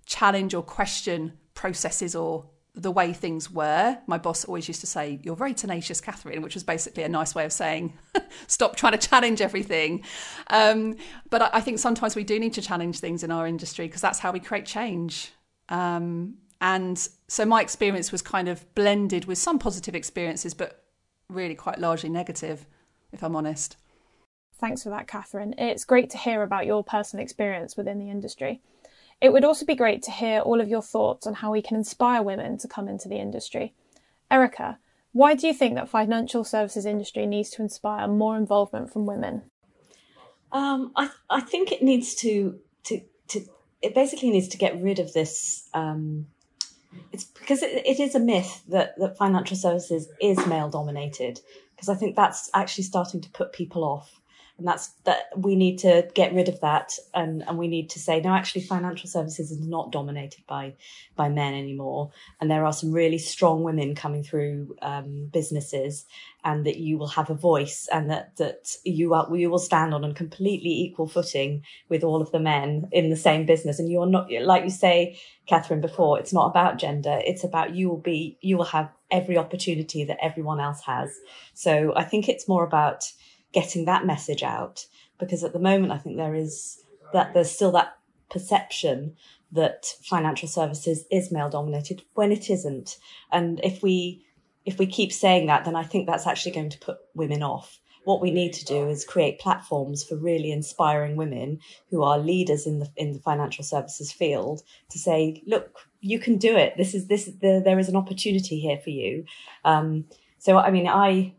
challenge 0.06 0.54
or 0.54 0.62
question 0.62 1.38
processes 1.54 2.14
or 2.14 2.48
the 2.80 2.90
way 2.90 3.12
things 3.12 3.50
were. 3.50 3.98
My 4.06 4.18
boss 4.18 4.44
always 4.44 4.68
used 4.68 4.80
to 4.80 4.86
say, 4.86 5.20
You're 5.22 5.36
very 5.36 5.54
tenacious, 5.54 6.00
Catherine, 6.00 6.42
which 6.42 6.54
was 6.54 6.64
basically 6.64 7.02
a 7.02 7.08
nice 7.08 7.34
way 7.34 7.44
of 7.44 7.52
saying, 7.52 7.98
Stop 8.46 8.76
trying 8.76 8.98
to 8.98 9.08
challenge 9.08 9.40
everything. 9.40 10.04
Um, 10.48 10.96
but 11.28 11.42
I, 11.42 11.50
I, 11.54 11.60
think 11.60 11.78
sometimes 11.78 12.16
we 12.16 12.24
do 12.24 12.38
need 12.38 12.54
to 12.54 12.62
challenge 12.62 13.00
things 13.00 13.22
in 13.22 13.30
our 13.30 13.46
industry 13.46 13.86
because 13.86 14.00
that's 14.00 14.18
how 14.18 14.32
we 14.32 14.40
create 14.40 14.66
change. 14.66 15.32
Um, 15.68 16.36
and 16.60 17.08
so 17.28 17.44
my 17.44 17.62
experience 17.62 18.12
was 18.12 18.22
kind 18.22 18.48
of 18.48 18.72
blended 18.74 19.24
with 19.24 19.38
some 19.38 19.58
positive 19.58 19.94
experiences, 19.94 20.54
but 20.54 20.84
really 21.28 21.54
quite 21.54 21.78
largely 21.78 22.10
negative, 22.10 22.66
if 23.12 23.22
I'm 23.22 23.36
honest. 23.36 23.76
Thanks 24.58 24.82
for 24.82 24.90
that, 24.90 25.08
Catherine. 25.08 25.54
It's 25.56 25.84
great 25.84 26.10
to 26.10 26.18
hear 26.18 26.42
about 26.42 26.66
your 26.66 26.84
personal 26.84 27.24
experience 27.24 27.76
within 27.76 27.98
the 27.98 28.10
industry. 28.10 28.60
It 29.20 29.32
would 29.32 29.44
also 29.44 29.66
be 29.66 29.74
great 29.74 30.02
to 30.04 30.10
hear 30.10 30.40
all 30.40 30.60
of 30.60 30.68
your 30.68 30.82
thoughts 30.82 31.26
on 31.26 31.34
how 31.34 31.52
we 31.52 31.62
can 31.62 31.76
inspire 31.76 32.22
women 32.22 32.56
to 32.58 32.68
come 32.68 32.88
into 32.88 33.08
the 33.08 33.18
industry. 33.18 33.74
Erica, 34.30 34.78
why 35.12 35.34
do 35.34 35.46
you 35.46 35.52
think 35.52 35.74
that 35.74 35.88
financial 35.88 36.44
services 36.44 36.86
industry 36.86 37.26
needs 37.26 37.50
to 37.50 37.62
inspire 37.62 38.06
more 38.08 38.36
involvement 38.36 38.92
from 38.92 39.06
women? 39.06 39.42
Um, 40.52 40.92
I 40.96 41.10
I 41.28 41.40
think 41.40 41.72
it 41.72 41.82
needs 41.82 42.14
to 42.16 42.58
to 42.84 43.00
to 43.28 43.40
it 43.82 43.94
basically 43.94 44.30
needs 44.30 44.48
to 44.48 44.58
get 44.58 44.80
rid 44.80 44.98
of 44.98 45.12
this. 45.12 45.68
Um, 45.74 46.26
it's 47.12 47.24
because 47.24 47.62
it, 47.62 47.86
it 47.86 48.00
is 48.00 48.14
a 48.14 48.20
myth 48.20 48.62
that 48.68 48.98
that 48.98 49.16
financial 49.16 49.56
services 49.56 50.08
is 50.20 50.44
male 50.46 50.68
dominated 50.68 51.40
because 51.74 51.88
I 51.88 51.94
think 51.94 52.16
that's 52.16 52.50
actually 52.54 52.84
starting 52.84 53.20
to 53.20 53.30
put 53.30 53.52
people 53.52 53.84
off 53.84 54.19
and 54.60 54.68
that's 54.68 54.88
that 55.04 55.30
we 55.34 55.56
need 55.56 55.78
to 55.78 56.06
get 56.14 56.34
rid 56.34 56.46
of 56.50 56.60
that 56.60 56.92
and 57.14 57.42
and 57.48 57.56
we 57.56 57.66
need 57.66 57.88
to 57.90 57.98
say 57.98 58.20
no 58.20 58.34
actually 58.34 58.60
financial 58.60 59.08
services 59.08 59.50
is 59.50 59.58
not 59.58 59.90
dominated 59.90 60.44
by 60.46 60.74
by 61.16 61.30
men 61.30 61.54
anymore. 61.54 62.10
And 62.40 62.50
there 62.50 62.66
are 62.66 62.72
some 62.72 62.92
really 62.92 63.16
strong 63.16 63.62
women 63.62 63.94
coming 63.94 64.22
through 64.22 64.76
um, 64.82 65.30
businesses 65.32 66.04
and 66.44 66.66
that 66.66 66.76
you 66.76 66.98
will 66.98 67.08
have 67.08 67.30
a 67.30 67.34
voice 67.34 67.88
and 67.90 68.10
that 68.10 68.36
that 68.36 68.76
you 68.84 69.14
are 69.14 69.34
you 69.34 69.48
will 69.48 69.58
stand 69.58 69.94
on 69.94 70.04
a 70.04 70.12
completely 70.12 70.70
equal 70.70 71.08
footing 71.08 71.64
with 71.88 72.04
all 72.04 72.20
of 72.20 72.30
the 72.30 72.38
men 72.38 72.86
in 72.92 73.08
the 73.08 73.16
same 73.16 73.46
business. 73.46 73.78
And 73.78 73.90
you're 73.90 74.04
not 74.04 74.30
like 74.30 74.64
you 74.64 74.70
say 74.70 75.18
Catherine 75.46 75.80
before 75.80 76.18
it's 76.18 76.34
not 76.34 76.48
about 76.50 76.76
gender. 76.76 77.18
It's 77.24 77.44
about 77.44 77.74
you 77.74 77.88
will 77.88 78.02
be 78.02 78.36
you 78.42 78.58
will 78.58 78.66
have 78.66 78.90
every 79.10 79.38
opportunity 79.38 80.04
that 80.04 80.22
everyone 80.22 80.60
else 80.60 80.82
has. 80.82 81.18
So 81.54 81.94
I 81.96 82.04
think 82.04 82.28
it's 82.28 82.46
more 82.46 82.64
about 82.64 83.10
getting 83.52 83.84
that 83.84 84.06
message 84.06 84.42
out 84.42 84.86
because 85.18 85.44
at 85.44 85.52
the 85.52 85.58
moment 85.58 85.92
I 85.92 85.98
think 85.98 86.16
there 86.16 86.34
is 86.34 86.82
that 87.12 87.34
there's 87.34 87.50
still 87.50 87.72
that 87.72 87.96
perception 88.30 89.16
that 89.52 89.86
financial 90.02 90.48
services 90.48 91.04
is 91.10 91.32
male 91.32 91.50
dominated 91.50 92.02
when 92.14 92.30
it 92.32 92.50
isn't. 92.50 92.98
And 93.32 93.60
if 93.62 93.82
we 93.82 94.24
if 94.64 94.78
we 94.78 94.86
keep 94.86 95.12
saying 95.12 95.46
that 95.46 95.64
then 95.64 95.76
I 95.76 95.84
think 95.84 96.06
that's 96.06 96.26
actually 96.26 96.52
going 96.52 96.70
to 96.70 96.78
put 96.78 96.98
women 97.14 97.42
off. 97.42 97.80
What 98.04 98.22
we 98.22 98.30
need 98.30 98.54
to 98.54 98.64
do 98.64 98.88
is 98.88 99.04
create 99.04 99.40
platforms 99.40 100.02
for 100.02 100.16
really 100.16 100.50
inspiring 100.50 101.16
women 101.16 101.60
who 101.90 102.02
are 102.02 102.18
leaders 102.18 102.66
in 102.66 102.78
the 102.78 102.88
in 102.96 103.12
the 103.12 103.18
financial 103.18 103.64
services 103.64 104.10
field 104.12 104.62
to 104.90 104.98
say 104.98 105.42
look 105.46 105.88
you 106.00 106.18
can 106.18 106.38
do 106.38 106.56
it. 106.56 106.76
This 106.76 106.94
is 106.94 107.08
this 107.08 107.26
the, 107.26 107.60
there 107.62 107.78
is 107.78 107.88
an 107.88 107.96
opportunity 107.96 108.58
here 108.58 108.78
for 108.78 108.90
you. 108.90 109.24
Um, 109.64 110.06
so 110.38 110.56
I 110.56 110.70
mean 110.70 110.88
I 110.88 111.34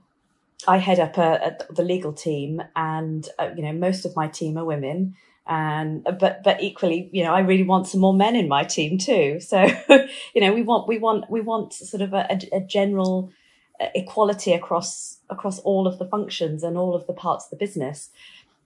I 0.67 0.77
head 0.77 0.99
up 0.99 1.17
a, 1.17 1.57
a, 1.69 1.73
the 1.73 1.83
legal 1.83 2.13
team, 2.13 2.61
and 2.75 3.27
uh, 3.39 3.49
you 3.55 3.63
know 3.63 3.73
most 3.73 4.05
of 4.05 4.15
my 4.15 4.27
team 4.27 4.57
are 4.57 4.65
women. 4.65 5.15
And 5.47 6.03
but 6.03 6.43
but 6.43 6.61
equally, 6.61 7.09
you 7.11 7.23
know, 7.23 7.33
I 7.33 7.39
really 7.39 7.63
want 7.63 7.87
some 7.87 7.99
more 7.99 8.13
men 8.13 8.35
in 8.35 8.47
my 8.47 8.63
team 8.63 8.97
too. 8.97 9.39
So, 9.39 9.65
you 10.35 10.41
know, 10.41 10.53
we 10.53 10.61
want 10.61 10.87
we 10.87 10.97
want 10.99 11.29
we 11.29 11.41
want 11.41 11.73
sort 11.73 12.01
of 12.01 12.13
a, 12.13 12.39
a 12.53 12.61
general 12.61 13.31
uh, 13.79 13.87
equality 13.95 14.53
across 14.53 15.19
across 15.29 15.59
all 15.59 15.87
of 15.87 15.97
the 15.97 16.05
functions 16.05 16.63
and 16.63 16.77
all 16.77 16.95
of 16.95 17.07
the 17.07 17.13
parts 17.13 17.45
of 17.45 17.51
the 17.51 17.57
business. 17.57 18.11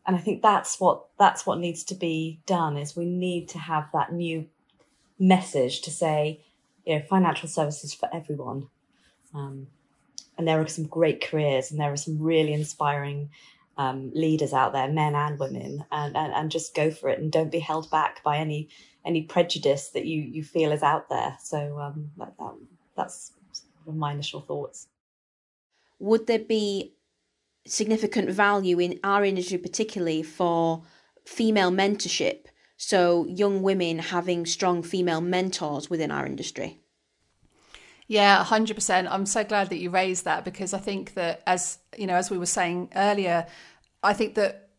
And 0.05 0.15
I 0.15 0.19
think 0.19 0.41
that's 0.41 0.79
what 0.79 1.05
that's 1.17 1.45
what 1.45 1.59
needs 1.59 1.83
to 1.85 1.95
be 1.95 2.39
done. 2.45 2.77
Is 2.77 2.95
we 2.95 3.05
need 3.05 3.47
to 3.49 3.59
have 3.59 3.87
that 3.93 4.11
new 4.11 4.47
message 5.17 5.81
to 5.81 5.91
say, 5.91 6.41
you 6.85 6.95
know, 6.95 7.05
financial 7.09 7.47
services 7.47 7.93
for 7.93 8.09
everyone. 8.13 8.67
Um, 9.33 9.67
and 10.37 10.47
there 10.47 10.59
are 10.59 10.67
some 10.67 10.85
great 10.85 11.21
careers 11.21 11.71
and 11.71 11.79
there 11.79 11.91
are 11.91 11.97
some 11.97 12.19
really 12.19 12.53
inspiring 12.53 13.29
um, 13.77 14.11
leaders 14.13 14.53
out 14.53 14.73
there, 14.73 14.87
men 14.87 15.15
and 15.15 15.39
women, 15.39 15.85
and, 15.91 16.15
and, 16.15 16.33
and 16.33 16.51
just 16.51 16.75
go 16.75 16.91
for 16.91 17.09
it 17.09 17.19
and 17.19 17.31
don't 17.31 17.51
be 17.51 17.59
held 17.59 17.89
back 17.91 18.23
by 18.23 18.37
any 18.37 18.69
any 19.05 19.21
prejudice 19.21 19.89
that 19.89 20.05
you 20.05 20.21
you 20.21 20.43
feel 20.43 20.71
is 20.71 20.81
out 20.81 21.09
there. 21.09 21.37
So 21.41 21.79
um, 21.79 22.11
that, 22.17 22.33
that, 22.39 22.55
that's 22.95 23.33
my 23.85 24.13
initial 24.13 24.41
thoughts. 24.41 24.87
Would 25.99 26.27
there 26.27 26.39
be 26.39 26.93
significant 27.67 28.29
value 28.29 28.79
in 28.79 28.99
our 29.03 29.23
industry, 29.23 29.57
particularly 29.57 30.23
for 30.23 30.83
female 31.25 31.71
mentorship? 31.71 32.45
So 32.77 33.25
young 33.27 33.61
women 33.61 33.99
having 33.99 34.45
strong 34.45 34.83
female 34.83 35.21
mentors 35.21 35.89
within 35.89 36.11
our 36.11 36.25
industry. 36.25 36.81
Yeah, 38.07 38.43
100%. 38.43 39.07
I'm 39.09 39.25
so 39.25 39.43
glad 39.43 39.69
that 39.69 39.77
you 39.77 39.89
raised 39.89 40.25
that 40.25 40.45
because 40.45 40.73
I 40.73 40.77
think 40.77 41.15
that 41.15 41.41
as, 41.47 41.79
you 41.97 42.05
know, 42.05 42.15
as 42.15 42.29
we 42.29 42.37
were 42.37 42.45
saying 42.45 42.89
earlier, 42.95 43.47
I 44.03 44.13
think 44.13 44.35
that 44.35 44.69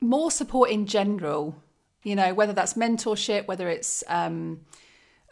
more 0.00 0.30
support 0.30 0.70
in 0.70 0.86
general, 0.86 1.62
you 2.02 2.14
know, 2.14 2.32
whether 2.32 2.52
that's 2.52 2.74
mentorship, 2.74 3.46
whether 3.46 3.68
it's 3.68 4.02
um, 4.08 4.60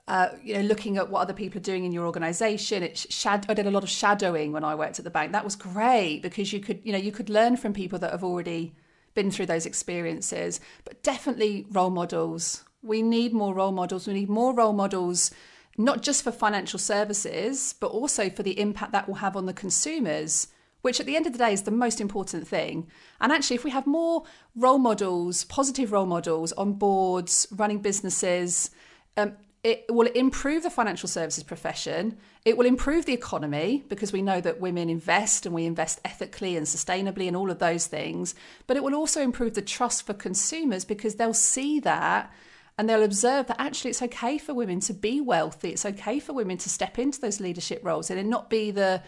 uh, 0.07 0.28
you 0.43 0.54
know, 0.54 0.61
looking 0.61 0.99
at 0.99 1.09
what 1.09 1.21
other 1.21 1.33
people 1.33 1.59
are 1.59 1.62
doing 1.62 1.85
in 1.85 1.93
your 1.93 2.04
organization. 2.04 2.83
It's 2.83 3.26
I 3.26 3.38
did 3.38 3.66
a 3.66 3.71
lot 3.71 3.83
of 3.83 3.88
shadowing 3.88 4.52
when 4.52 4.64
I 4.64 4.75
worked 4.75 4.99
at 4.99 5.04
the 5.04 5.11
bank. 5.11 5.33
That 5.33 5.45
was 5.45 5.57
great 5.57 6.21
because 6.21 6.52
you 6.52 6.61
could, 6.61 6.81
you 6.85 6.93
know, 6.93 6.99
you 6.99 7.12
could 7.12 7.31
learn 7.31 7.57
from 7.57 7.73
people 7.73 7.99
that 8.00 8.11
have 8.11 8.25
already 8.25 8.75
been 9.14 9.31
through 9.31 9.47
those 9.47 9.64
experiences. 9.64 10.61
But 10.85 11.02
definitely 11.02 11.66
role 11.71 11.90
models. 11.90 12.64
We 12.83 13.00
need 13.00 13.33
more 13.33 13.54
role 13.54 13.73
models. 13.73 14.07
We 14.07 14.12
need 14.12 14.28
more 14.28 14.52
role 14.52 14.75
models 14.75 15.31
not 15.76 16.02
just 16.02 16.23
for 16.23 16.31
financial 16.31 16.78
services, 16.78 17.75
but 17.81 17.88
also 17.88 18.31
for 18.31 18.43
the 18.43 18.59
impact 18.61 18.93
that 18.93 19.09
will 19.09 19.16
have 19.16 19.37
on 19.37 19.47
the 19.47 19.52
consumers, 19.52 20.49
which 20.83 21.00
at 21.00 21.07
the 21.07 21.16
end 21.16 21.26
of 21.26 21.33
the 21.33 21.38
day 21.38 21.52
is 21.52 21.62
the 21.62 21.71
most 21.71 22.00
important 22.00 22.47
thing. 22.47 22.87
And 23.21 23.33
actually, 23.33 23.57
if 23.57 23.64
we 23.64 23.71
have 23.71 23.87
more 23.87 24.25
role 24.54 24.78
models, 24.78 25.45
positive 25.45 25.93
role 25.93 26.07
models 26.07 26.52
on 26.52 26.75
boards, 26.75 27.47
running 27.50 27.78
businesses, 27.78 28.71
um, 29.16 29.37
it 29.64 29.87
will 29.88 30.09
improve 30.09 30.62
the 30.62 30.71
financial 30.71 31.09
services 31.09 31.43
profession. 31.43 32.19
It 32.45 32.59
will 32.59 32.66
improve 32.66 33.07
the 33.07 33.14
economy 33.14 33.83
because 33.88 34.12
we 34.12 34.21
know 34.21 34.43
that 34.43 34.61
women 34.61 34.90
invest 34.90 35.47
and 35.47 35.54
we 35.54 35.64
invest 35.64 36.00
ethically 36.04 36.54
and 36.54 36.66
sustainably 36.66 37.26
and 37.26 37.35
all 37.35 37.50
of 37.50 37.61
those 37.61 37.87
things. 37.87 38.35
But 38.66 38.76
it 38.76 38.85
will 38.85 38.95
also 38.95 39.23
improve 39.23 39.54
the 39.54 39.62
trust 39.62 40.04
for 40.04 40.12
consumers 40.12 40.85
because 40.85 41.14
they'll 41.14 41.33
see 41.33 41.81
that 41.81 42.31
and 42.76 42.88
they'll 42.88 43.04
observe 43.04 43.47
that 43.47 43.61
actually 43.61 43.90
it's 43.90 44.02
okay 44.02 44.38
for 44.38 44.52
women 44.54 44.81
to 44.81 44.95
be 44.95 45.21
wealthy. 45.21 45.71
It's 45.71 45.87
okay 45.87 46.19
for 46.19 46.33
women 46.33 46.59
to 46.59 46.69
step 46.69 46.99
into 46.99 47.21
those 47.21 47.40
leadership 47.40 47.81
roles 47.85 48.11
and 48.11 48.28
not 48.28 48.50
be 48.50 48.71
the 48.71 49.02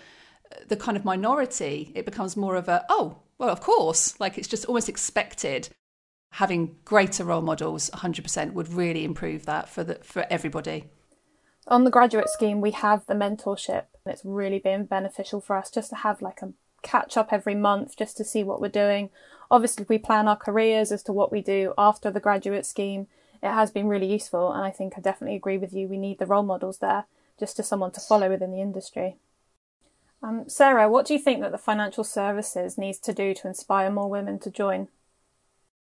the 0.68 0.76
kind 0.76 0.96
of 0.96 1.04
minority. 1.04 1.92
It 1.94 2.04
becomes 2.04 2.37
more 2.37 2.54
of 2.54 2.68
a 2.68 2.85
oh 2.88 3.23
well 3.38 3.50
of 3.50 3.61
course. 3.61 4.18
Like 4.20 4.38
it's 4.38 4.49
just 4.49 4.66
almost 4.66 4.88
expected. 4.88 5.68
Having 6.32 6.76
greater 6.85 7.25
role 7.25 7.42
models 7.42 7.90
100% 7.94 8.52
would 8.52 8.68
really 8.68 9.04
improve 9.04 9.46
that 9.46 9.68
for 9.68 9.82
the 9.82 9.96
for 9.96 10.26
everybody. 10.30 10.85
On 11.66 11.82
the 11.82 11.90
graduate 11.90 12.28
scheme 12.28 12.61
we 12.61 12.70
have 12.70 13.04
the 13.06 13.14
mentorship. 13.14 13.87
And 14.04 14.12
it's 14.12 14.25
really 14.25 14.61
been 14.61 14.85
beneficial 14.85 15.40
for 15.40 15.56
us 15.56 15.70
just 15.70 15.90
to 15.90 15.96
have 15.96 16.23
like 16.23 16.42
a 16.42 16.52
catch 16.82 17.16
up 17.16 17.32
every 17.32 17.56
month 17.56 17.96
just 17.96 18.16
to 18.16 18.25
see 18.25 18.44
what 18.44 18.61
we're 18.61 18.68
doing. 18.68 19.11
Obviously 19.50 19.85
we 19.88 19.99
plan 19.99 20.28
our 20.28 20.37
careers 20.37 20.92
as 20.92 21.02
to 21.04 21.12
what 21.12 21.32
we 21.32 21.40
do 21.40 21.75
after 21.76 22.12
the 22.12 22.20
graduate 22.20 22.64
scheme 22.64 23.08
it 23.43 23.52
has 23.52 23.71
been 23.71 23.88
really 23.88 24.11
useful. 24.11 24.52
And 24.52 24.64
I 24.64 24.71
think 24.71 24.95
I 24.97 25.00
definitely 25.00 25.37
agree 25.37 25.59
with 25.59 25.73
you. 25.73 25.88
We 25.88 25.99
need 25.99 26.19
the 26.19 26.26
role 26.26 26.43
models 26.43 26.78
there 26.78 27.07
just 27.38 27.59
as 27.59 27.69
someone 27.69 27.90
to 27.93 28.00
follow 28.00 28.31
within 28.31 28.52
the 28.52 28.61
industry. 28.61 29.16
Um, 30.23 30.49
Sara, 30.49 30.88
what 30.88 31.07
do 31.07 31.12
you 31.12 31.21
think 31.21 31.43
that 31.43 31.52
the 31.52 31.59
financial 31.59 32.05
services 32.05 32.78
needs 32.78 32.99
to 33.00 33.12
do 33.12 33.35
to 33.35 33.49
inspire 33.49 33.90
more 33.90 34.09
women 34.09 34.38
to 34.40 34.50
join? 34.50 34.88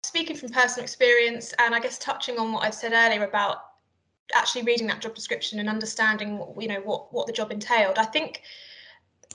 Speaking 0.03 0.37
from 0.37 0.51
personal 0.51 0.85
experience, 0.85 1.55
and 1.59 1.75
I 1.75 1.81
guess 1.81 1.99
touching 1.99 2.39
on 2.39 2.53
what 2.53 2.65
I've 2.65 2.75
said 2.75 2.93
earlier 2.93 3.25
about 3.25 3.59
actually 4.35 4.63
reading 4.63 4.87
that 4.89 5.01
job 5.01 5.15
description 5.15 5.59
and 5.61 5.69
understanding, 5.69 6.45
you 6.59 6.69
know, 6.69 6.81
what 6.81 7.13
what 7.13 7.27
the 7.27 7.33
job 7.33 7.53
entailed, 7.53 7.99
I 7.99 8.05
think 8.05 8.43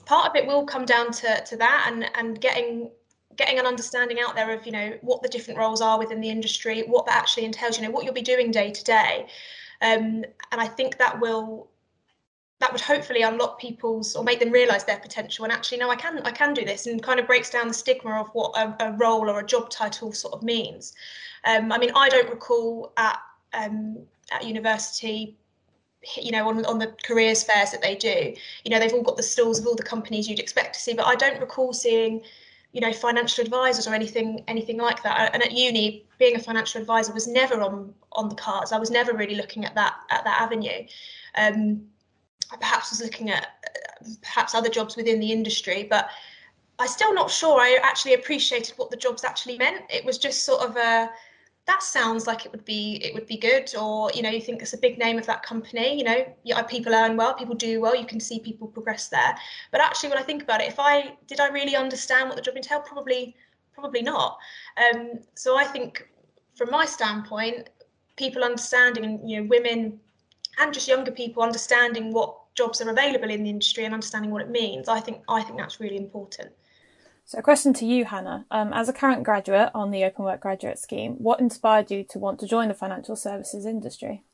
part 0.04 0.30
of 0.30 0.36
it 0.36 0.46
will 0.46 0.64
come 0.64 0.84
down 0.84 1.10
to 1.12 1.42
to 1.44 1.56
that 1.56 1.88
and 1.90 2.04
and 2.14 2.40
getting 2.40 2.90
getting 3.36 3.58
an 3.58 3.66
understanding 3.66 4.18
out 4.20 4.34
there 4.34 4.50
of 4.52 4.64
you 4.66 4.72
know 4.72 4.96
what 5.00 5.22
the 5.22 5.28
different 5.28 5.58
roles 5.58 5.80
are 5.80 5.98
within 5.98 6.20
the 6.20 6.28
industry 6.28 6.82
what 6.86 7.06
that 7.06 7.16
actually 7.16 7.44
entails 7.44 7.78
you 7.78 7.84
know 7.84 7.90
what 7.90 8.04
you'll 8.04 8.14
be 8.14 8.22
doing 8.22 8.50
day 8.50 8.70
to 8.70 8.84
day. 8.84 9.26
Um, 9.80 10.24
and 10.52 10.60
i 10.60 10.66
think 10.66 10.98
that 10.98 11.20
will 11.20 11.68
that 12.60 12.70
would 12.70 12.80
hopefully 12.80 13.22
unlock 13.22 13.58
people's 13.58 14.14
or 14.14 14.22
make 14.22 14.38
them 14.38 14.52
realize 14.52 14.84
their 14.84 15.00
potential 15.00 15.44
and 15.44 15.52
actually 15.52 15.78
no 15.78 15.90
i 15.90 15.96
can 15.96 16.20
i 16.24 16.30
can 16.30 16.54
do 16.54 16.64
this 16.64 16.86
and 16.86 17.02
kind 17.02 17.18
of 17.18 17.26
breaks 17.26 17.50
down 17.50 17.66
the 17.66 17.74
stigma 17.74 18.12
of 18.20 18.28
what 18.28 18.56
a, 18.56 18.76
a 18.86 18.92
role 18.92 19.28
or 19.28 19.40
a 19.40 19.46
job 19.46 19.70
title 19.70 20.12
sort 20.12 20.34
of 20.34 20.42
means. 20.42 20.94
Um, 21.44 21.72
i 21.72 21.78
mean 21.78 21.90
i 21.96 22.08
don't 22.08 22.30
recall 22.30 22.92
at 22.96 23.18
um, 23.54 23.98
at 24.30 24.46
university 24.46 25.36
you 26.16 26.30
know 26.30 26.48
on, 26.48 26.64
on 26.66 26.78
the 26.78 26.94
careers 27.04 27.42
fairs 27.42 27.70
that 27.70 27.82
they 27.82 27.94
do. 27.94 28.34
You 28.64 28.70
know 28.70 28.78
they've 28.78 28.92
all 28.92 29.02
got 29.02 29.16
the 29.16 29.22
stalls 29.22 29.58
of 29.58 29.66
all 29.66 29.74
the 29.74 29.82
companies 29.82 30.28
you'd 30.28 30.40
expect 30.40 30.74
to 30.74 30.80
see 30.80 30.94
but 30.94 31.06
i 31.06 31.14
don't 31.14 31.40
recall 31.40 31.72
seeing 31.72 32.22
you 32.72 32.80
know 32.80 32.92
financial 32.92 33.44
advisors 33.44 33.86
or 33.86 33.94
anything 33.94 34.44
anything 34.48 34.78
like 34.78 35.02
that. 35.02 35.30
And 35.34 35.42
at 35.42 35.52
uni 35.52 36.06
being 36.18 36.36
a 36.36 36.38
financial 36.38 36.80
advisor 36.80 37.12
was 37.12 37.26
never 37.26 37.60
on 37.60 37.94
on 38.12 38.28
the 38.28 38.34
cards. 38.34 38.72
I 38.72 38.78
was 38.78 38.90
never 38.90 39.12
really 39.12 39.34
looking 39.34 39.64
at 39.64 39.74
that 39.74 39.94
at 40.10 40.24
that 40.24 40.40
avenue. 40.40 40.86
Um, 41.36 41.82
I 42.52 42.56
perhaps 42.56 42.90
was 42.90 43.02
looking 43.02 43.30
at 43.30 43.48
perhaps 44.20 44.54
other 44.54 44.68
jobs 44.68 44.96
within 44.96 45.20
the 45.20 45.30
industry 45.30 45.84
but 45.84 46.10
i 46.78 46.86
still 46.86 47.14
not 47.14 47.30
sure. 47.30 47.60
I 47.60 47.78
actually 47.82 48.14
appreciated 48.14 48.76
what 48.76 48.90
the 48.90 48.96
jobs 48.96 49.22
actually 49.24 49.56
meant. 49.56 49.84
It 49.88 50.04
was 50.04 50.18
just 50.18 50.44
sort 50.44 50.62
of 50.62 50.76
a 50.76 51.10
that 51.66 51.82
sounds 51.82 52.26
like 52.26 52.44
it 52.44 52.50
would 52.52 52.64
be 52.64 53.00
it 53.02 53.14
would 53.14 53.26
be 53.26 53.36
good 53.36 53.72
or 53.80 54.10
you 54.14 54.22
know 54.22 54.30
you 54.30 54.40
think 54.40 54.60
it's 54.62 54.72
a 54.72 54.78
big 54.78 54.98
name 54.98 55.18
of 55.18 55.26
that 55.26 55.42
company 55.44 55.96
you 55.96 56.04
know 56.04 56.62
people 56.68 56.92
earn 56.92 57.16
well 57.16 57.34
people 57.34 57.54
do 57.54 57.80
well 57.80 57.94
you 57.94 58.06
can 58.06 58.20
see 58.20 58.40
people 58.40 58.66
progress 58.66 59.08
there. 59.08 59.36
But 59.70 59.80
actually 59.80 60.08
when 60.08 60.18
i 60.18 60.22
think 60.22 60.42
about 60.42 60.60
it 60.60 60.68
if 60.68 60.80
i 60.80 61.16
did 61.26 61.40
i 61.40 61.48
really 61.48 61.76
understand 61.76 62.28
what 62.28 62.36
the 62.36 62.42
job 62.42 62.56
entailed? 62.56 62.84
Probably 62.84 63.36
probably 63.74 64.02
not. 64.02 64.38
Um, 64.76 65.20
so 65.34 65.56
i 65.56 65.64
think 65.64 66.08
from 66.54 66.70
my 66.70 66.84
standpoint 66.84 67.68
people 68.16 68.44
understanding 68.44 69.04
and 69.04 69.30
you 69.30 69.40
know 69.40 69.46
women 69.48 70.00
and 70.58 70.74
just 70.74 70.88
younger 70.88 71.12
people 71.12 71.42
understanding 71.42 72.12
what 72.12 72.36
jobs 72.54 72.80
are 72.80 72.90
available 72.90 73.30
in 73.30 73.42
the 73.42 73.50
industry 73.50 73.84
and 73.84 73.94
understanding 73.94 74.30
what 74.30 74.42
it 74.42 74.50
means 74.50 74.88
i 74.88 75.00
think 75.00 75.22
i 75.28 75.40
think 75.42 75.56
that's 75.58 75.80
really 75.80 75.96
important 75.96 76.50
so, 77.24 77.38
a 77.38 77.42
question 77.42 77.72
to 77.74 77.86
you, 77.86 78.04
Hannah. 78.04 78.46
Um, 78.50 78.72
as 78.72 78.88
a 78.88 78.92
current 78.92 79.22
graduate 79.22 79.70
on 79.74 79.90
the 79.90 80.02
Openwork 80.02 80.40
Graduate 80.40 80.78
Scheme, 80.78 81.14
what 81.14 81.40
inspired 81.40 81.90
you 81.90 82.04
to 82.10 82.18
want 82.18 82.40
to 82.40 82.46
join 82.46 82.68
the 82.68 82.74
financial 82.74 83.16
services 83.16 83.64
industry? 83.64 84.24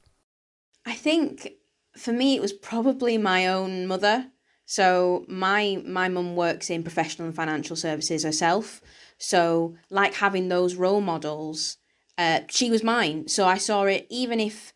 I 0.87 0.95
think 0.95 1.53
for 1.97 2.13
me, 2.13 2.35
it 2.35 2.43
was 2.43 2.53
probably 2.53 3.19
my 3.19 3.47
own 3.47 3.87
mother. 3.87 4.29
So, 4.65 5.25
my 5.29 5.83
my 5.87 6.09
mum 6.09 6.37
works 6.37 6.71
in 6.71 6.83
professional 6.83 7.27
and 7.29 7.37
financial 7.37 7.77
services 7.77 8.25
herself. 8.25 8.81
So, 9.19 9.77
like 9.91 10.15
having 10.15 10.49
those 10.49 10.75
role 10.75 11.01
models, 11.01 11.77
uh, 12.19 12.41
she 12.49 12.69
was 12.69 12.83
mine. 12.83 13.29
So 13.29 13.47
I 13.47 13.59
saw 13.59 13.85
it, 13.85 14.07
even 14.11 14.41
if 14.41 14.73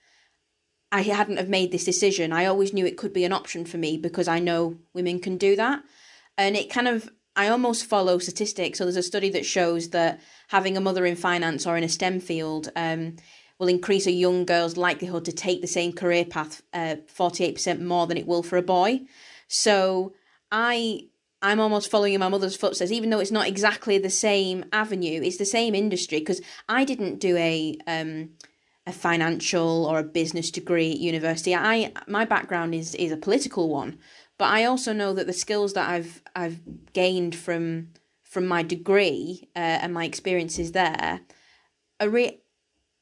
I 0.93 1.03
hadn't 1.03 1.39
have 1.39 1.49
made 1.49 1.73
this 1.73 1.85
decision, 1.85 2.33
I 2.33 2.47
always 2.47 2.73
knew 2.73 2.87
it 2.87 2.97
could 2.97 3.13
be 3.13 3.25
an 3.25 3.33
option 3.33 3.65
for 3.65 3.79
me 3.79 3.99
because 3.99 4.29
I 4.29 4.39
know 4.39 4.79
women 4.95 5.19
can 5.19 5.37
do 5.37 5.57
that. 5.57 5.83
And 6.39 6.57
it 6.57 6.71
kind 6.71 6.87
of 6.87 7.11
I 7.35 7.49
almost 7.49 7.87
follow 7.87 8.19
statistics. 8.19 8.79
So 8.79 8.85
there's 8.85 8.97
a 8.97 9.03
study 9.03 9.31
that 9.31 9.47
shows 9.47 9.91
that 9.91 10.21
having 10.49 10.77
a 10.77 10.81
mother 10.81 11.07
in 11.07 11.17
finance 11.17 11.67
or 11.67 11.77
in 11.77 11.85
a 11.85 11.89
STEM 11.89 12.21
field 12.21 12.71
um, 12.77 13.17
will 13.59 13.69
increase 13.69 14.07
a 14.07 14.13
young 14.13 14.45
girl's 14.45 14.77
likelihood 14.77 15.25
to 15.25 15.33
take 15.33 15.61
the 15.61 15.67
same 15.67 15.93
career 15.93 16.25
path 16.25 16.63
uh, 16.75 16.97
48% 17.17 17.81
more 17.81 18.07
than 18.07 18.19
it 18.19 18.27
will 18.27 18.43
for 18.43 18.57
a 18.57 18.63
boy. 18.63 19.01
So 19.49 20.15
I 20.51 21.09
I'm 21.45 21.59
almost 21.59 21.91
following 21.91 22.15
in 22.15 22.21
my 22.21 22.29
mother's 22.29 22.55
footsteps, 22.55 22.93
even 22.93 23.11
though 23.11 23.19
it's 23.19 23.33
not 23.33 23.49
exactly 23.49 23.99
the 23.99 24.11
same 24.11 24.65
avenue. 24.73 25.21
It's 25.23 25.39
the 25.39 25.45
same 25.45 25.75
industry 25.75 26.21
because 26.21 26.41
I 26.69 26.85
didn't 26.85 27.19
do 27.19 27.37
a 27.37 27.77
um, 27.87 28.31
a 28.87 28.93
financial 28.93 29.87
or 29.87 29.99
a 29.99 30.05
business 30.05 30.51
degree 30.51 30.93
at 30.93 30.99
university. 30.99 31.55
I 31.55 31.93
my 32.07 32.25
background 32.25 32.75
is 32.75 32.95
is 32.95 33.13
a 33.13 33.17
political 33.17 33.69
one. 33.69 33.99
But 34.39 34.47
I 34.47 34.65
also 34.65 34.93
know 34.93 35.13
that 35.15 35.27
the 35.27 35.33
skills 35.33 35.73
that 35.75 35.89
I've 35.89 36.23
I've 36.35 36.61
gained 36.93 37.35
from 37.35 37.89
from 38.23 38.47
my 38.47 38.63
degree 38.63 39.49
uh, 39.55 39.59
and 39.83 39.93
my 39.93 40.05
experiences 40.05 40.73
there 40.73 41.21
are 42.01 42.09
re- 42.09 42.41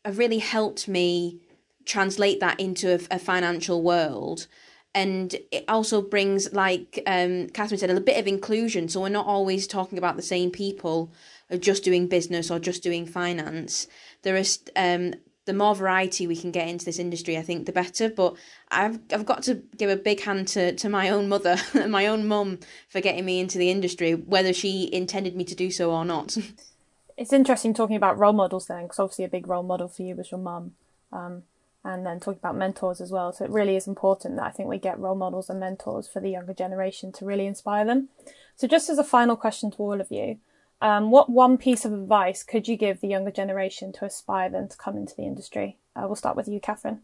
have 0.04 0.18
really 0.18 0.38
helped 0.38 0.88
me 0.88 1.40
translate 1.84 2.40
that 2.40 2.58
into 2.58 2.92
a, 2.92 3.14
a, 3.14 3.18
financial 3.18 3.82
world. 3.82 4.46
And 4.92 5.34
it 5.52 5.64
also 5.68 6.02
brings, 6.02 6.52
like 6.52 7.00
um, 7.06 7.48
Catherine 7.50 7.78
said, 7.78 7.90
a 7.90 8.00
bit 8.00 8.18
of 8.18 8.26
inclusion. 8.26 8.88
So 8.88 9.02
we're 9.02 9.08
not 9.08 9.26
always 9.26 9.68
talking 9.68 9.98
about 9.98 10.16
the 10.16 10.22
same 10.22 10.50
people 10.50 11.12
just 11.60 11.84
doing 11.84 12.08
business 12.08 12.50
or 12.50 12.58
just 12.58 12.82
doing 12.82 13.06
finance. 13.06 13.86
There 14.22 14.36
is 14.36 14.58
um, 14.74 15.14
the 15.46 15.52
more 15.52 15.74
variety 15.74 16.26
we 16.26 16.36
can 16.36 16.50
get 16.50 16.68
into 16.68 16.84
this 16.84 16.98
industry, 16.98 17.36
I 17.36 17.42
think 17.42 17.66
the 17.66 17.72
better. 17.72 18.10
But 18.10 18.36
I've 18.70 18.98
I've 19.12 19.26
got 19.26 19.42
to 19.44 19.56
give 19.76 19.90
a 19.90 19.96
big 19.96 20.20
hand 20.20 20.48
to, 20.48 20.74
to 20.74 20.88
my 20.88 21.08
own 21.08 21.28
mother, 21.28 21.56
my 21.88 22.06
own 22.06 22.26
mum, 22.28 22.60
for 22.88 23.00
getting 23.00 23.24
me 23.24 23.40
into 23.40 23.58
the 23.58 23.70
industry, 23.70 24.14
whether 24.14 24.52
she 24.52 24.92
intended 24.92 25.36
me 25.36 25.44
to 25.44 25.54
do 25.54 25.70
so 25.70 25.90
or 25.92 26.04
not. 26.04 26.36
It's 27.16 27.34
interesting 27.34 27.74
talking 27.74 27.96
about 27.96 28.16
role 28.16 28.32
models 28.32 28.66
then, 28.66 28.84
because 28.84 28.98
obviously 28.98 29.26
a 29.26 29.28
big 29.28 29.46
role 29.46 29.62
model 29.62 29.88
for 29.88 30.00
you 30.00 30.16
was 30.16 30.30
your 30.30 30.40
mum, 30.40 30.72
um, 31.12 31.42
and 31.84 32.06
then 32.06 32.18
talking 32.18 32.38
about 32.38 32.56
mentors 32.56 32.98
as 32.98 33.10
well. 33.10 33.30
So 33.34 33.44
it 33.44 33.50
really 33.50 33.76
is 33.76 33.86
important 33.86 34.36
that 34.36 34.46
I 34.46 34.50
think 34.50 34.70
we 34.70 34.78
get 34.78 34.98
role 34.98 35.14
models 35.14 35.50
and 35.50 35.60
mentors 35.60 36.08
for 36.08 36.20
the 36.20 36.30
younger 36.30 36.54
generation 36.54 37.12
to 37.12 37.26
really 37.26 37.44
inspire 37.44 37.84
them. 37.84 38.08
So 38.56 38.66
just 38.66 38.88
as 38.88 38.96
a 38.96 39.04
final 39.04 39.36
question 39.36 39.70
to 39.72 39.76
all 39.76 40.00
of 40.00 40.10
you, 40.10 40.38
um, 40.80 41.10
what 41.10 41.30
one 41.30 41.58
piece 41.58 41.84
of 41.84 41.92
advice 41.92 42.42
could 42.42 42.66
you 42.66 42.76
give 42.76 43.00
the 43.00 43.08
younger 43.08 43.30
generation 43.30 43.92
to 43.92 44.04
aspire 44.04 44.48
them 44.48 44.68
to 44.68 44.76
come 44.76 44.96
into 44.96 45.14
the 45.14 45.24
industry? 45.24 45.78
Uh, 45.94 46.04
we'll 46.06 46.16
start 46.16 46.36
with 46.36 46.48
you, 46.48 46.60
Catherine. 46.60 47.00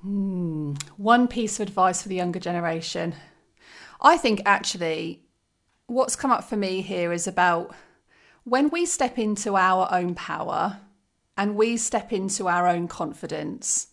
Hmm. 0.00 0.74
One 0.96 1.28
piece 1.28 1.60
of 1.60 1.68
advice 1.68 2.02
for 2.02 2.08
the 2.08 2.14
younger 2.14 2.40
generation. 2.40 3.14
I 4.00 4.16
think 4.16 4.42
actually 4.44 5.22
what's 5.86 6.16
come 6.16 6.30
up 6.30 6.44
for 6.44 6.56
me 6.56 6.80
here 6.80 7.12
is 7.12 7.26
about 7.26 7.74
when 8.44 8.68
we 8.68 8.86
step 8.86 9.18
into 9.18 9.56
our 9.56 9.88
own 9.90 10.14
power 10.14 10.80
and 11.36 11.56
we 11.56 11.76
step 11.76 12.12
into 12.12 12.48
our 12.48 12.66
own 12.66 12.88
confidence, 12.88 13.88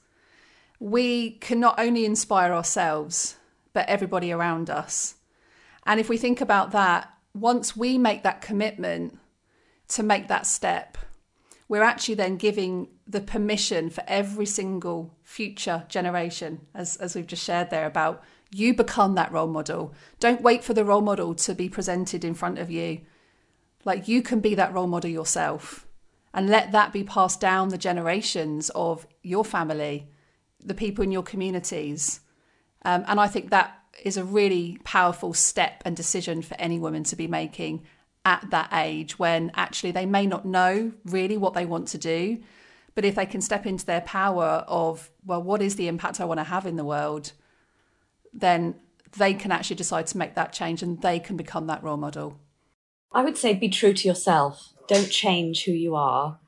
we 0.79 1.31
can 1.31 1.60
not 1.60 1.79
only 1.79 2.05
inspire 2.05 2.53
ourselves, 2.53 3.38
but 3.73 3.88
everybody 3.88 4.31
around 4.31 4.69
us. 4.69 5.15
And 5.86 5.99
if 5.99 6.10
we 6.10 6.17
think 6.17 6.41
about 6.41 6.71
that, 6.71 7.12
once 7.33 7.75
we 7.75 7.97
make 7.97 8.23
that 8.23 8.41
commitment 8.41 9.17
to 9.89 10.03
make 10.03 10.27
that 10.27 10.45
step, 10.45 10.97
we're 11.67 11.83
actually 11.83 12.15
then 12.15 12.35
giving 12.35 12.89
the 13.07 13.21
permission 13.21 13.89
for 13.89 14.03
every 14.07 14.45
single 14.45 15.15
future 15.23 15.85
generation, 15.87 16.61
as, 16.73 16.97
as 16.97 17.15
we've 17.15 17.27
just 17.27 17.43
shared 17.43 17.69
there, 17.69 17.85
about 17.85 18.23
you 18.53 18.73
become 18.73 19.15
that 19.15 19.31
role 19.31 19.47
model. 19.47 19.93
Don't 20.19 20.41
wait 20.41 20.63
for 20.63 20.73
the 20.73 20.83
role 20.83 21.01
model 21.01 21.33
to 21.35 21.55
be 21.55 21.69
presented 21.69 22.25
in 22.25 22.33
front 22.33 22.59
of 22.59 22.69
you. 22.69 23.01
Like 23.85 24.07
you 24.07 24.21
can 24.21 24.41
be 24.41 24.55
that 24.55 24.73
role 24.73 24.87
model 24.87 25.09
yourself 25.09 25.87
and 26.33 26.49
let 26.49 26.71
that 26.71 26.93
be 26.93 27.03
passed 27.03 27.39
down 27.39 27.69
the 27.69 27.77
generations 27.77 28.69
of 28.71 29.07
your 29.21 29.45
family, 29.45 30.07
the 30.63 30.73
people 30.73 31.03
in 31.03 31.11
your 31.11 31.23
communities. 31.23 32.19
Um, 32.83 33.03
and 33.07 33.19
I 33.19 33.27
think 33.27 33.49
that 33.49 33.80
is 34.04 34.17
a 34.17 34.23
really 34.23 34.80
powerful 34.84 35.34
step 35.34 35.82
and 35.86 35.95
decision 35.95 36.41
for 36.41 36.56
any 36.60 36.80
woman 36.80 37.04
to 37.06 37.15
be 37.15 37.27
making 37.27 37.84
at 38.23 38.49
that 38.51 38.69
age 38.73 39.17
when 39.17 39.51
actually 39.56 39.91
they 39.91 40.06
may 40.06 40.25
not 40.25 40.45
know 40.45 40.91
really 41.06 41.38
what 41.38 41.54
they 41.54 41.65
want 41.65 41.88
to 41.89 41.97
do. 41.97 42.41
But 42.93 43.06
if 43.06 43.15
they 43.15 43.25
can 43.25 43.41
step 43.41 43.65
into 43.65 43.86
their 43.86 44.01
power 44.01 44.65
of, 44.67 45.10
well, 45.25 45.41
what 45.41 45.62
is 45.62 45.75
the 45.75 45.88
impact 45.88 46.19
I 46.19 46.25
want 46.25 46.39
to 46.39 46.45
have 46.45 46.65
in 46.65 46.75
the 46.75 46.84
world, 46.84 47.32
then 48.34 48.75
they 49.17 49.34
can 49.34 49.51
actually 49.51 49.77
decide 49.77 50.08
to 50.08 50.17
make 50.17 50.36
that 50.36 50.54
change 50.54 50.84
and 50.84 51.01
they 51.01 51.19
can 51.19 51.38
become 51.38 51.67
that 51.67 51.84
role 51.84 51.97
model. 51.97 52.39
I 53.12 53.23
would 53.23 53.38
say 53.38 53.54
be 53.54 53.69
true 53.69 53.93
to 53.93 54.08
yourself. 54.08 54.73
Don't 54.88 55.10
change 55.10 55.63
who 55.63 55.71
you 55.71 55.95
are 55.95 56.39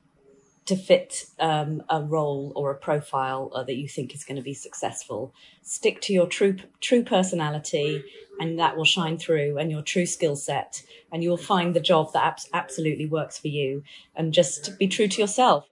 to 0.66 0.76
fit 0.76 1.26
um, 1.38 1.82
a 1.90 2.02
role 2.02 2.52
or 2.56 2.70
a 2.70 2.76
profile 2.76 3.50
uh, 3.54 3.62
that 3.64 3.76
you 3.76 3.88
think 3.88 4.14
is 4.14 4.24
going 4.24 4.36
to 4.36 4.42
be 4.42 4.54
successful. 4.54 5.34
Stick 5.62 6.00
to 6.02 6.12
your 6.12 6.26
true 6.26 6.56
true 6.80 7.02
personality, 7.02 8.02
and 8.40 8.58
that 8.58 8.76
will 8.76 8.84
shine 8.84 9.18
through, 9.18 9.58
and 9.58 9.70
your 9.70 9.82
true 9.82 10.06
skill 10.06 10.36
set, 10.36 10.82
and 11.12 11.22
you 11.22 11.30
will 11.30 11.36
find 11.36 11.74
the 11.74 11.80
job 11.80 12.12
that 12.12 12.24
ab- 12.24 12.50
absolutely 12.54 13.06
works 13.06 13.38
for 13.38 13.48
you. 13.48 13.82
And 14.16 14.32
just 14.32 14.78
be 14.78 14.88
true 14.88 15.08
to 15.08 15.20
yourself. 15.20 15.68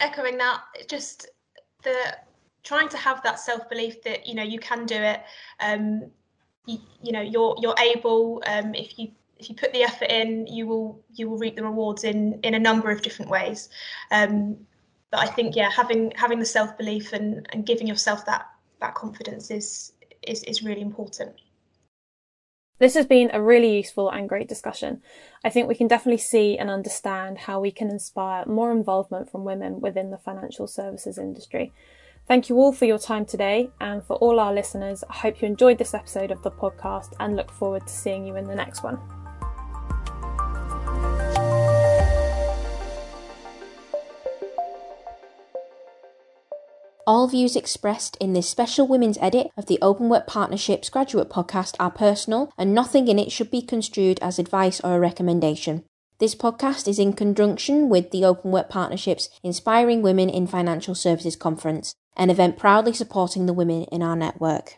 Echoing 0.00 0.38
that, 0.38 0.62
just 0.88 1.28
the 1.82 2.16
trying 2.62 2.88
to 2.88 2.96
have 2.96 3.22
that 3.22 3.38
self 3.38 3.68
belief 3.68 4.02
that 4.02 4.26
you 4.26 4.34
know 4.34 4.42
you 4.42 4.58
can 4.58 4.86
do 4.86 4.96
it. 4.96 5.20
Um, 5.60 6.10
you, 6.66 6.78
you 7.02 7.12
know 7.12 7.20
you're 7.22 7.56
you're 7.60 7.76
able. 7.78 8.42
Um, 8.46 8.74
if 8.74 8.98
you 8.98 9.12
if 9.40 9.48
you 9.48 9.56
put 9.56 9.72
the 9.72 9.82
effort 9.82 10.10
in, 10.10 10.46
you 10.46 10.66
will 10.66 11.02
you 11.14 11.28
will 11.28 11.38
reap 11.38 11.56
the 11.56 11.64
rewards 11.64 12.04
in 12.04 12.38
in 12.42 12.54
a 12.54 12.58
number 12.58 12.90
of 12.90 13.02
different 13.02 13.30
ways. 13.30 13.68
Um, 14.10 14.58
but 15.10 15.20
I 15.20 15.26
think 15.26 15.56
yeah, 15.56 15.70
having 15.70 16.12
having 16.16 16.38
the 16.38 16.44
self 16.44 16.76
belief 16.76 17.12
and 17.12 17.46
and 17.52 17.66
giving 17.66 17.86
yourself 17.86 18.26
that 18.26 18.46
that 18.80 18.94
confidence 18.94 19.50
is 19.50 19.92
is 20.22 20.42
is 20.44 20.62
really 20.62 20.82
important. 20.82 21.32
This 22.78 22.94
has 22.94 23.04
been 23.04 23.30
a 23.34 23.42
really 23.42 23.76
useful 23.76 24.08
and 24.08 24.26
great 24.26 24.48
discussion. 24.48 25.02
I 25.44 25.50
think 25.50 25.68
we 25.68 25.74
can 25.74 25.86
definitely 25.86 26.16
see 26.18 26.56
and 26.56 26.70
understand 26.70 27.36
how 27.36 27.60
we 27.60 27.70
can 27.70 27.90
inspire 27.90 28.46
more 28.46 28.72
involvement 28.72 29.30
from 29.30 29.44
women 29.44 29.82
within 29.82 30.10
the 30.10 30.16
financial 30.16 30.66
services 30.66 31.18
industry. 31.18 31.74
Thank 32.26 32.48
you 32.48 32.56
all 32.56 32.72
for 32.72 32.86
your 32.86 32.98
time 32.98 33.26
today, 33.26 33.70
and 33.80 34.02
for 34.02 34.16
all 34.16 34.40
our 34.40 34.54
listeners, 34.54 35.04
I 35.10 35.14
hope 35.14 35.42
you 35.42 35.48
enjoyed 35.48 35.78
this 35.78 35.94
episode 35.94 36.30
of 36.30 36.42
the 36.42 36.50
podcast 36.50 37.12
and 37.20 37.36
look 37.36 37.50
forward 37.50 37.86
to 37.86 37.92
seeing 37.92 38.26
you 38.26 38.36
in 38.36 38.46
the 38.46 38.54
next 38.54 38.82
one. 38.82 39.19
All 47.10 47.26
views 47.26 47.56
expressed 47.56 48.16
in 48.20 48.34
this 48.34 48.48
special 48.48 48.86
women's 48.86 49.18
edit 49.20 49.48
of 49.56 49.66
the 49.66 49.80
Openwork 49.82 50.28
Partnerships 50.28 50.88
graduate 50.88 51.28
podcast 51.28 51.74
are 51.80 51.90
personal, 51.90 52.52
and 52.56 52.72
nothing 52.72 53.08
in 53.08 53.18
it 53.18 53.32
should 53.32 53.50
be 53.50 53.62
construed 53.62 54.20
as 54.22 54.38
advice 54.38 54.80
or 54.84 54.94
a 54.94 55.00
recommendation. 55.00 55.82
This 56.20 56.36
podcast 56.36 56.86
is 56.86 57.00
in 57.00 57.14
conjunction 57.14 57.88
with 57.88 58.12
the 58.12 58.22
Openwork 58.22 58.68
Partnerships 58.68 59.28
Inspiring 59.42 60.02
Women 60.02 60.30
in 60.30 60.46
Financial 60.46 60.94
Services 60.94 61.34
Conference, 61.34 61.96
an 62.16 62.30
event 62.30 62.56
proudly 62.56 62.92
supporting 62.92 63.46
the 63.46 63.52
women 63.52 63.86
in 63.90 64.04
our 64.04 64.14
network. 64.14 64.76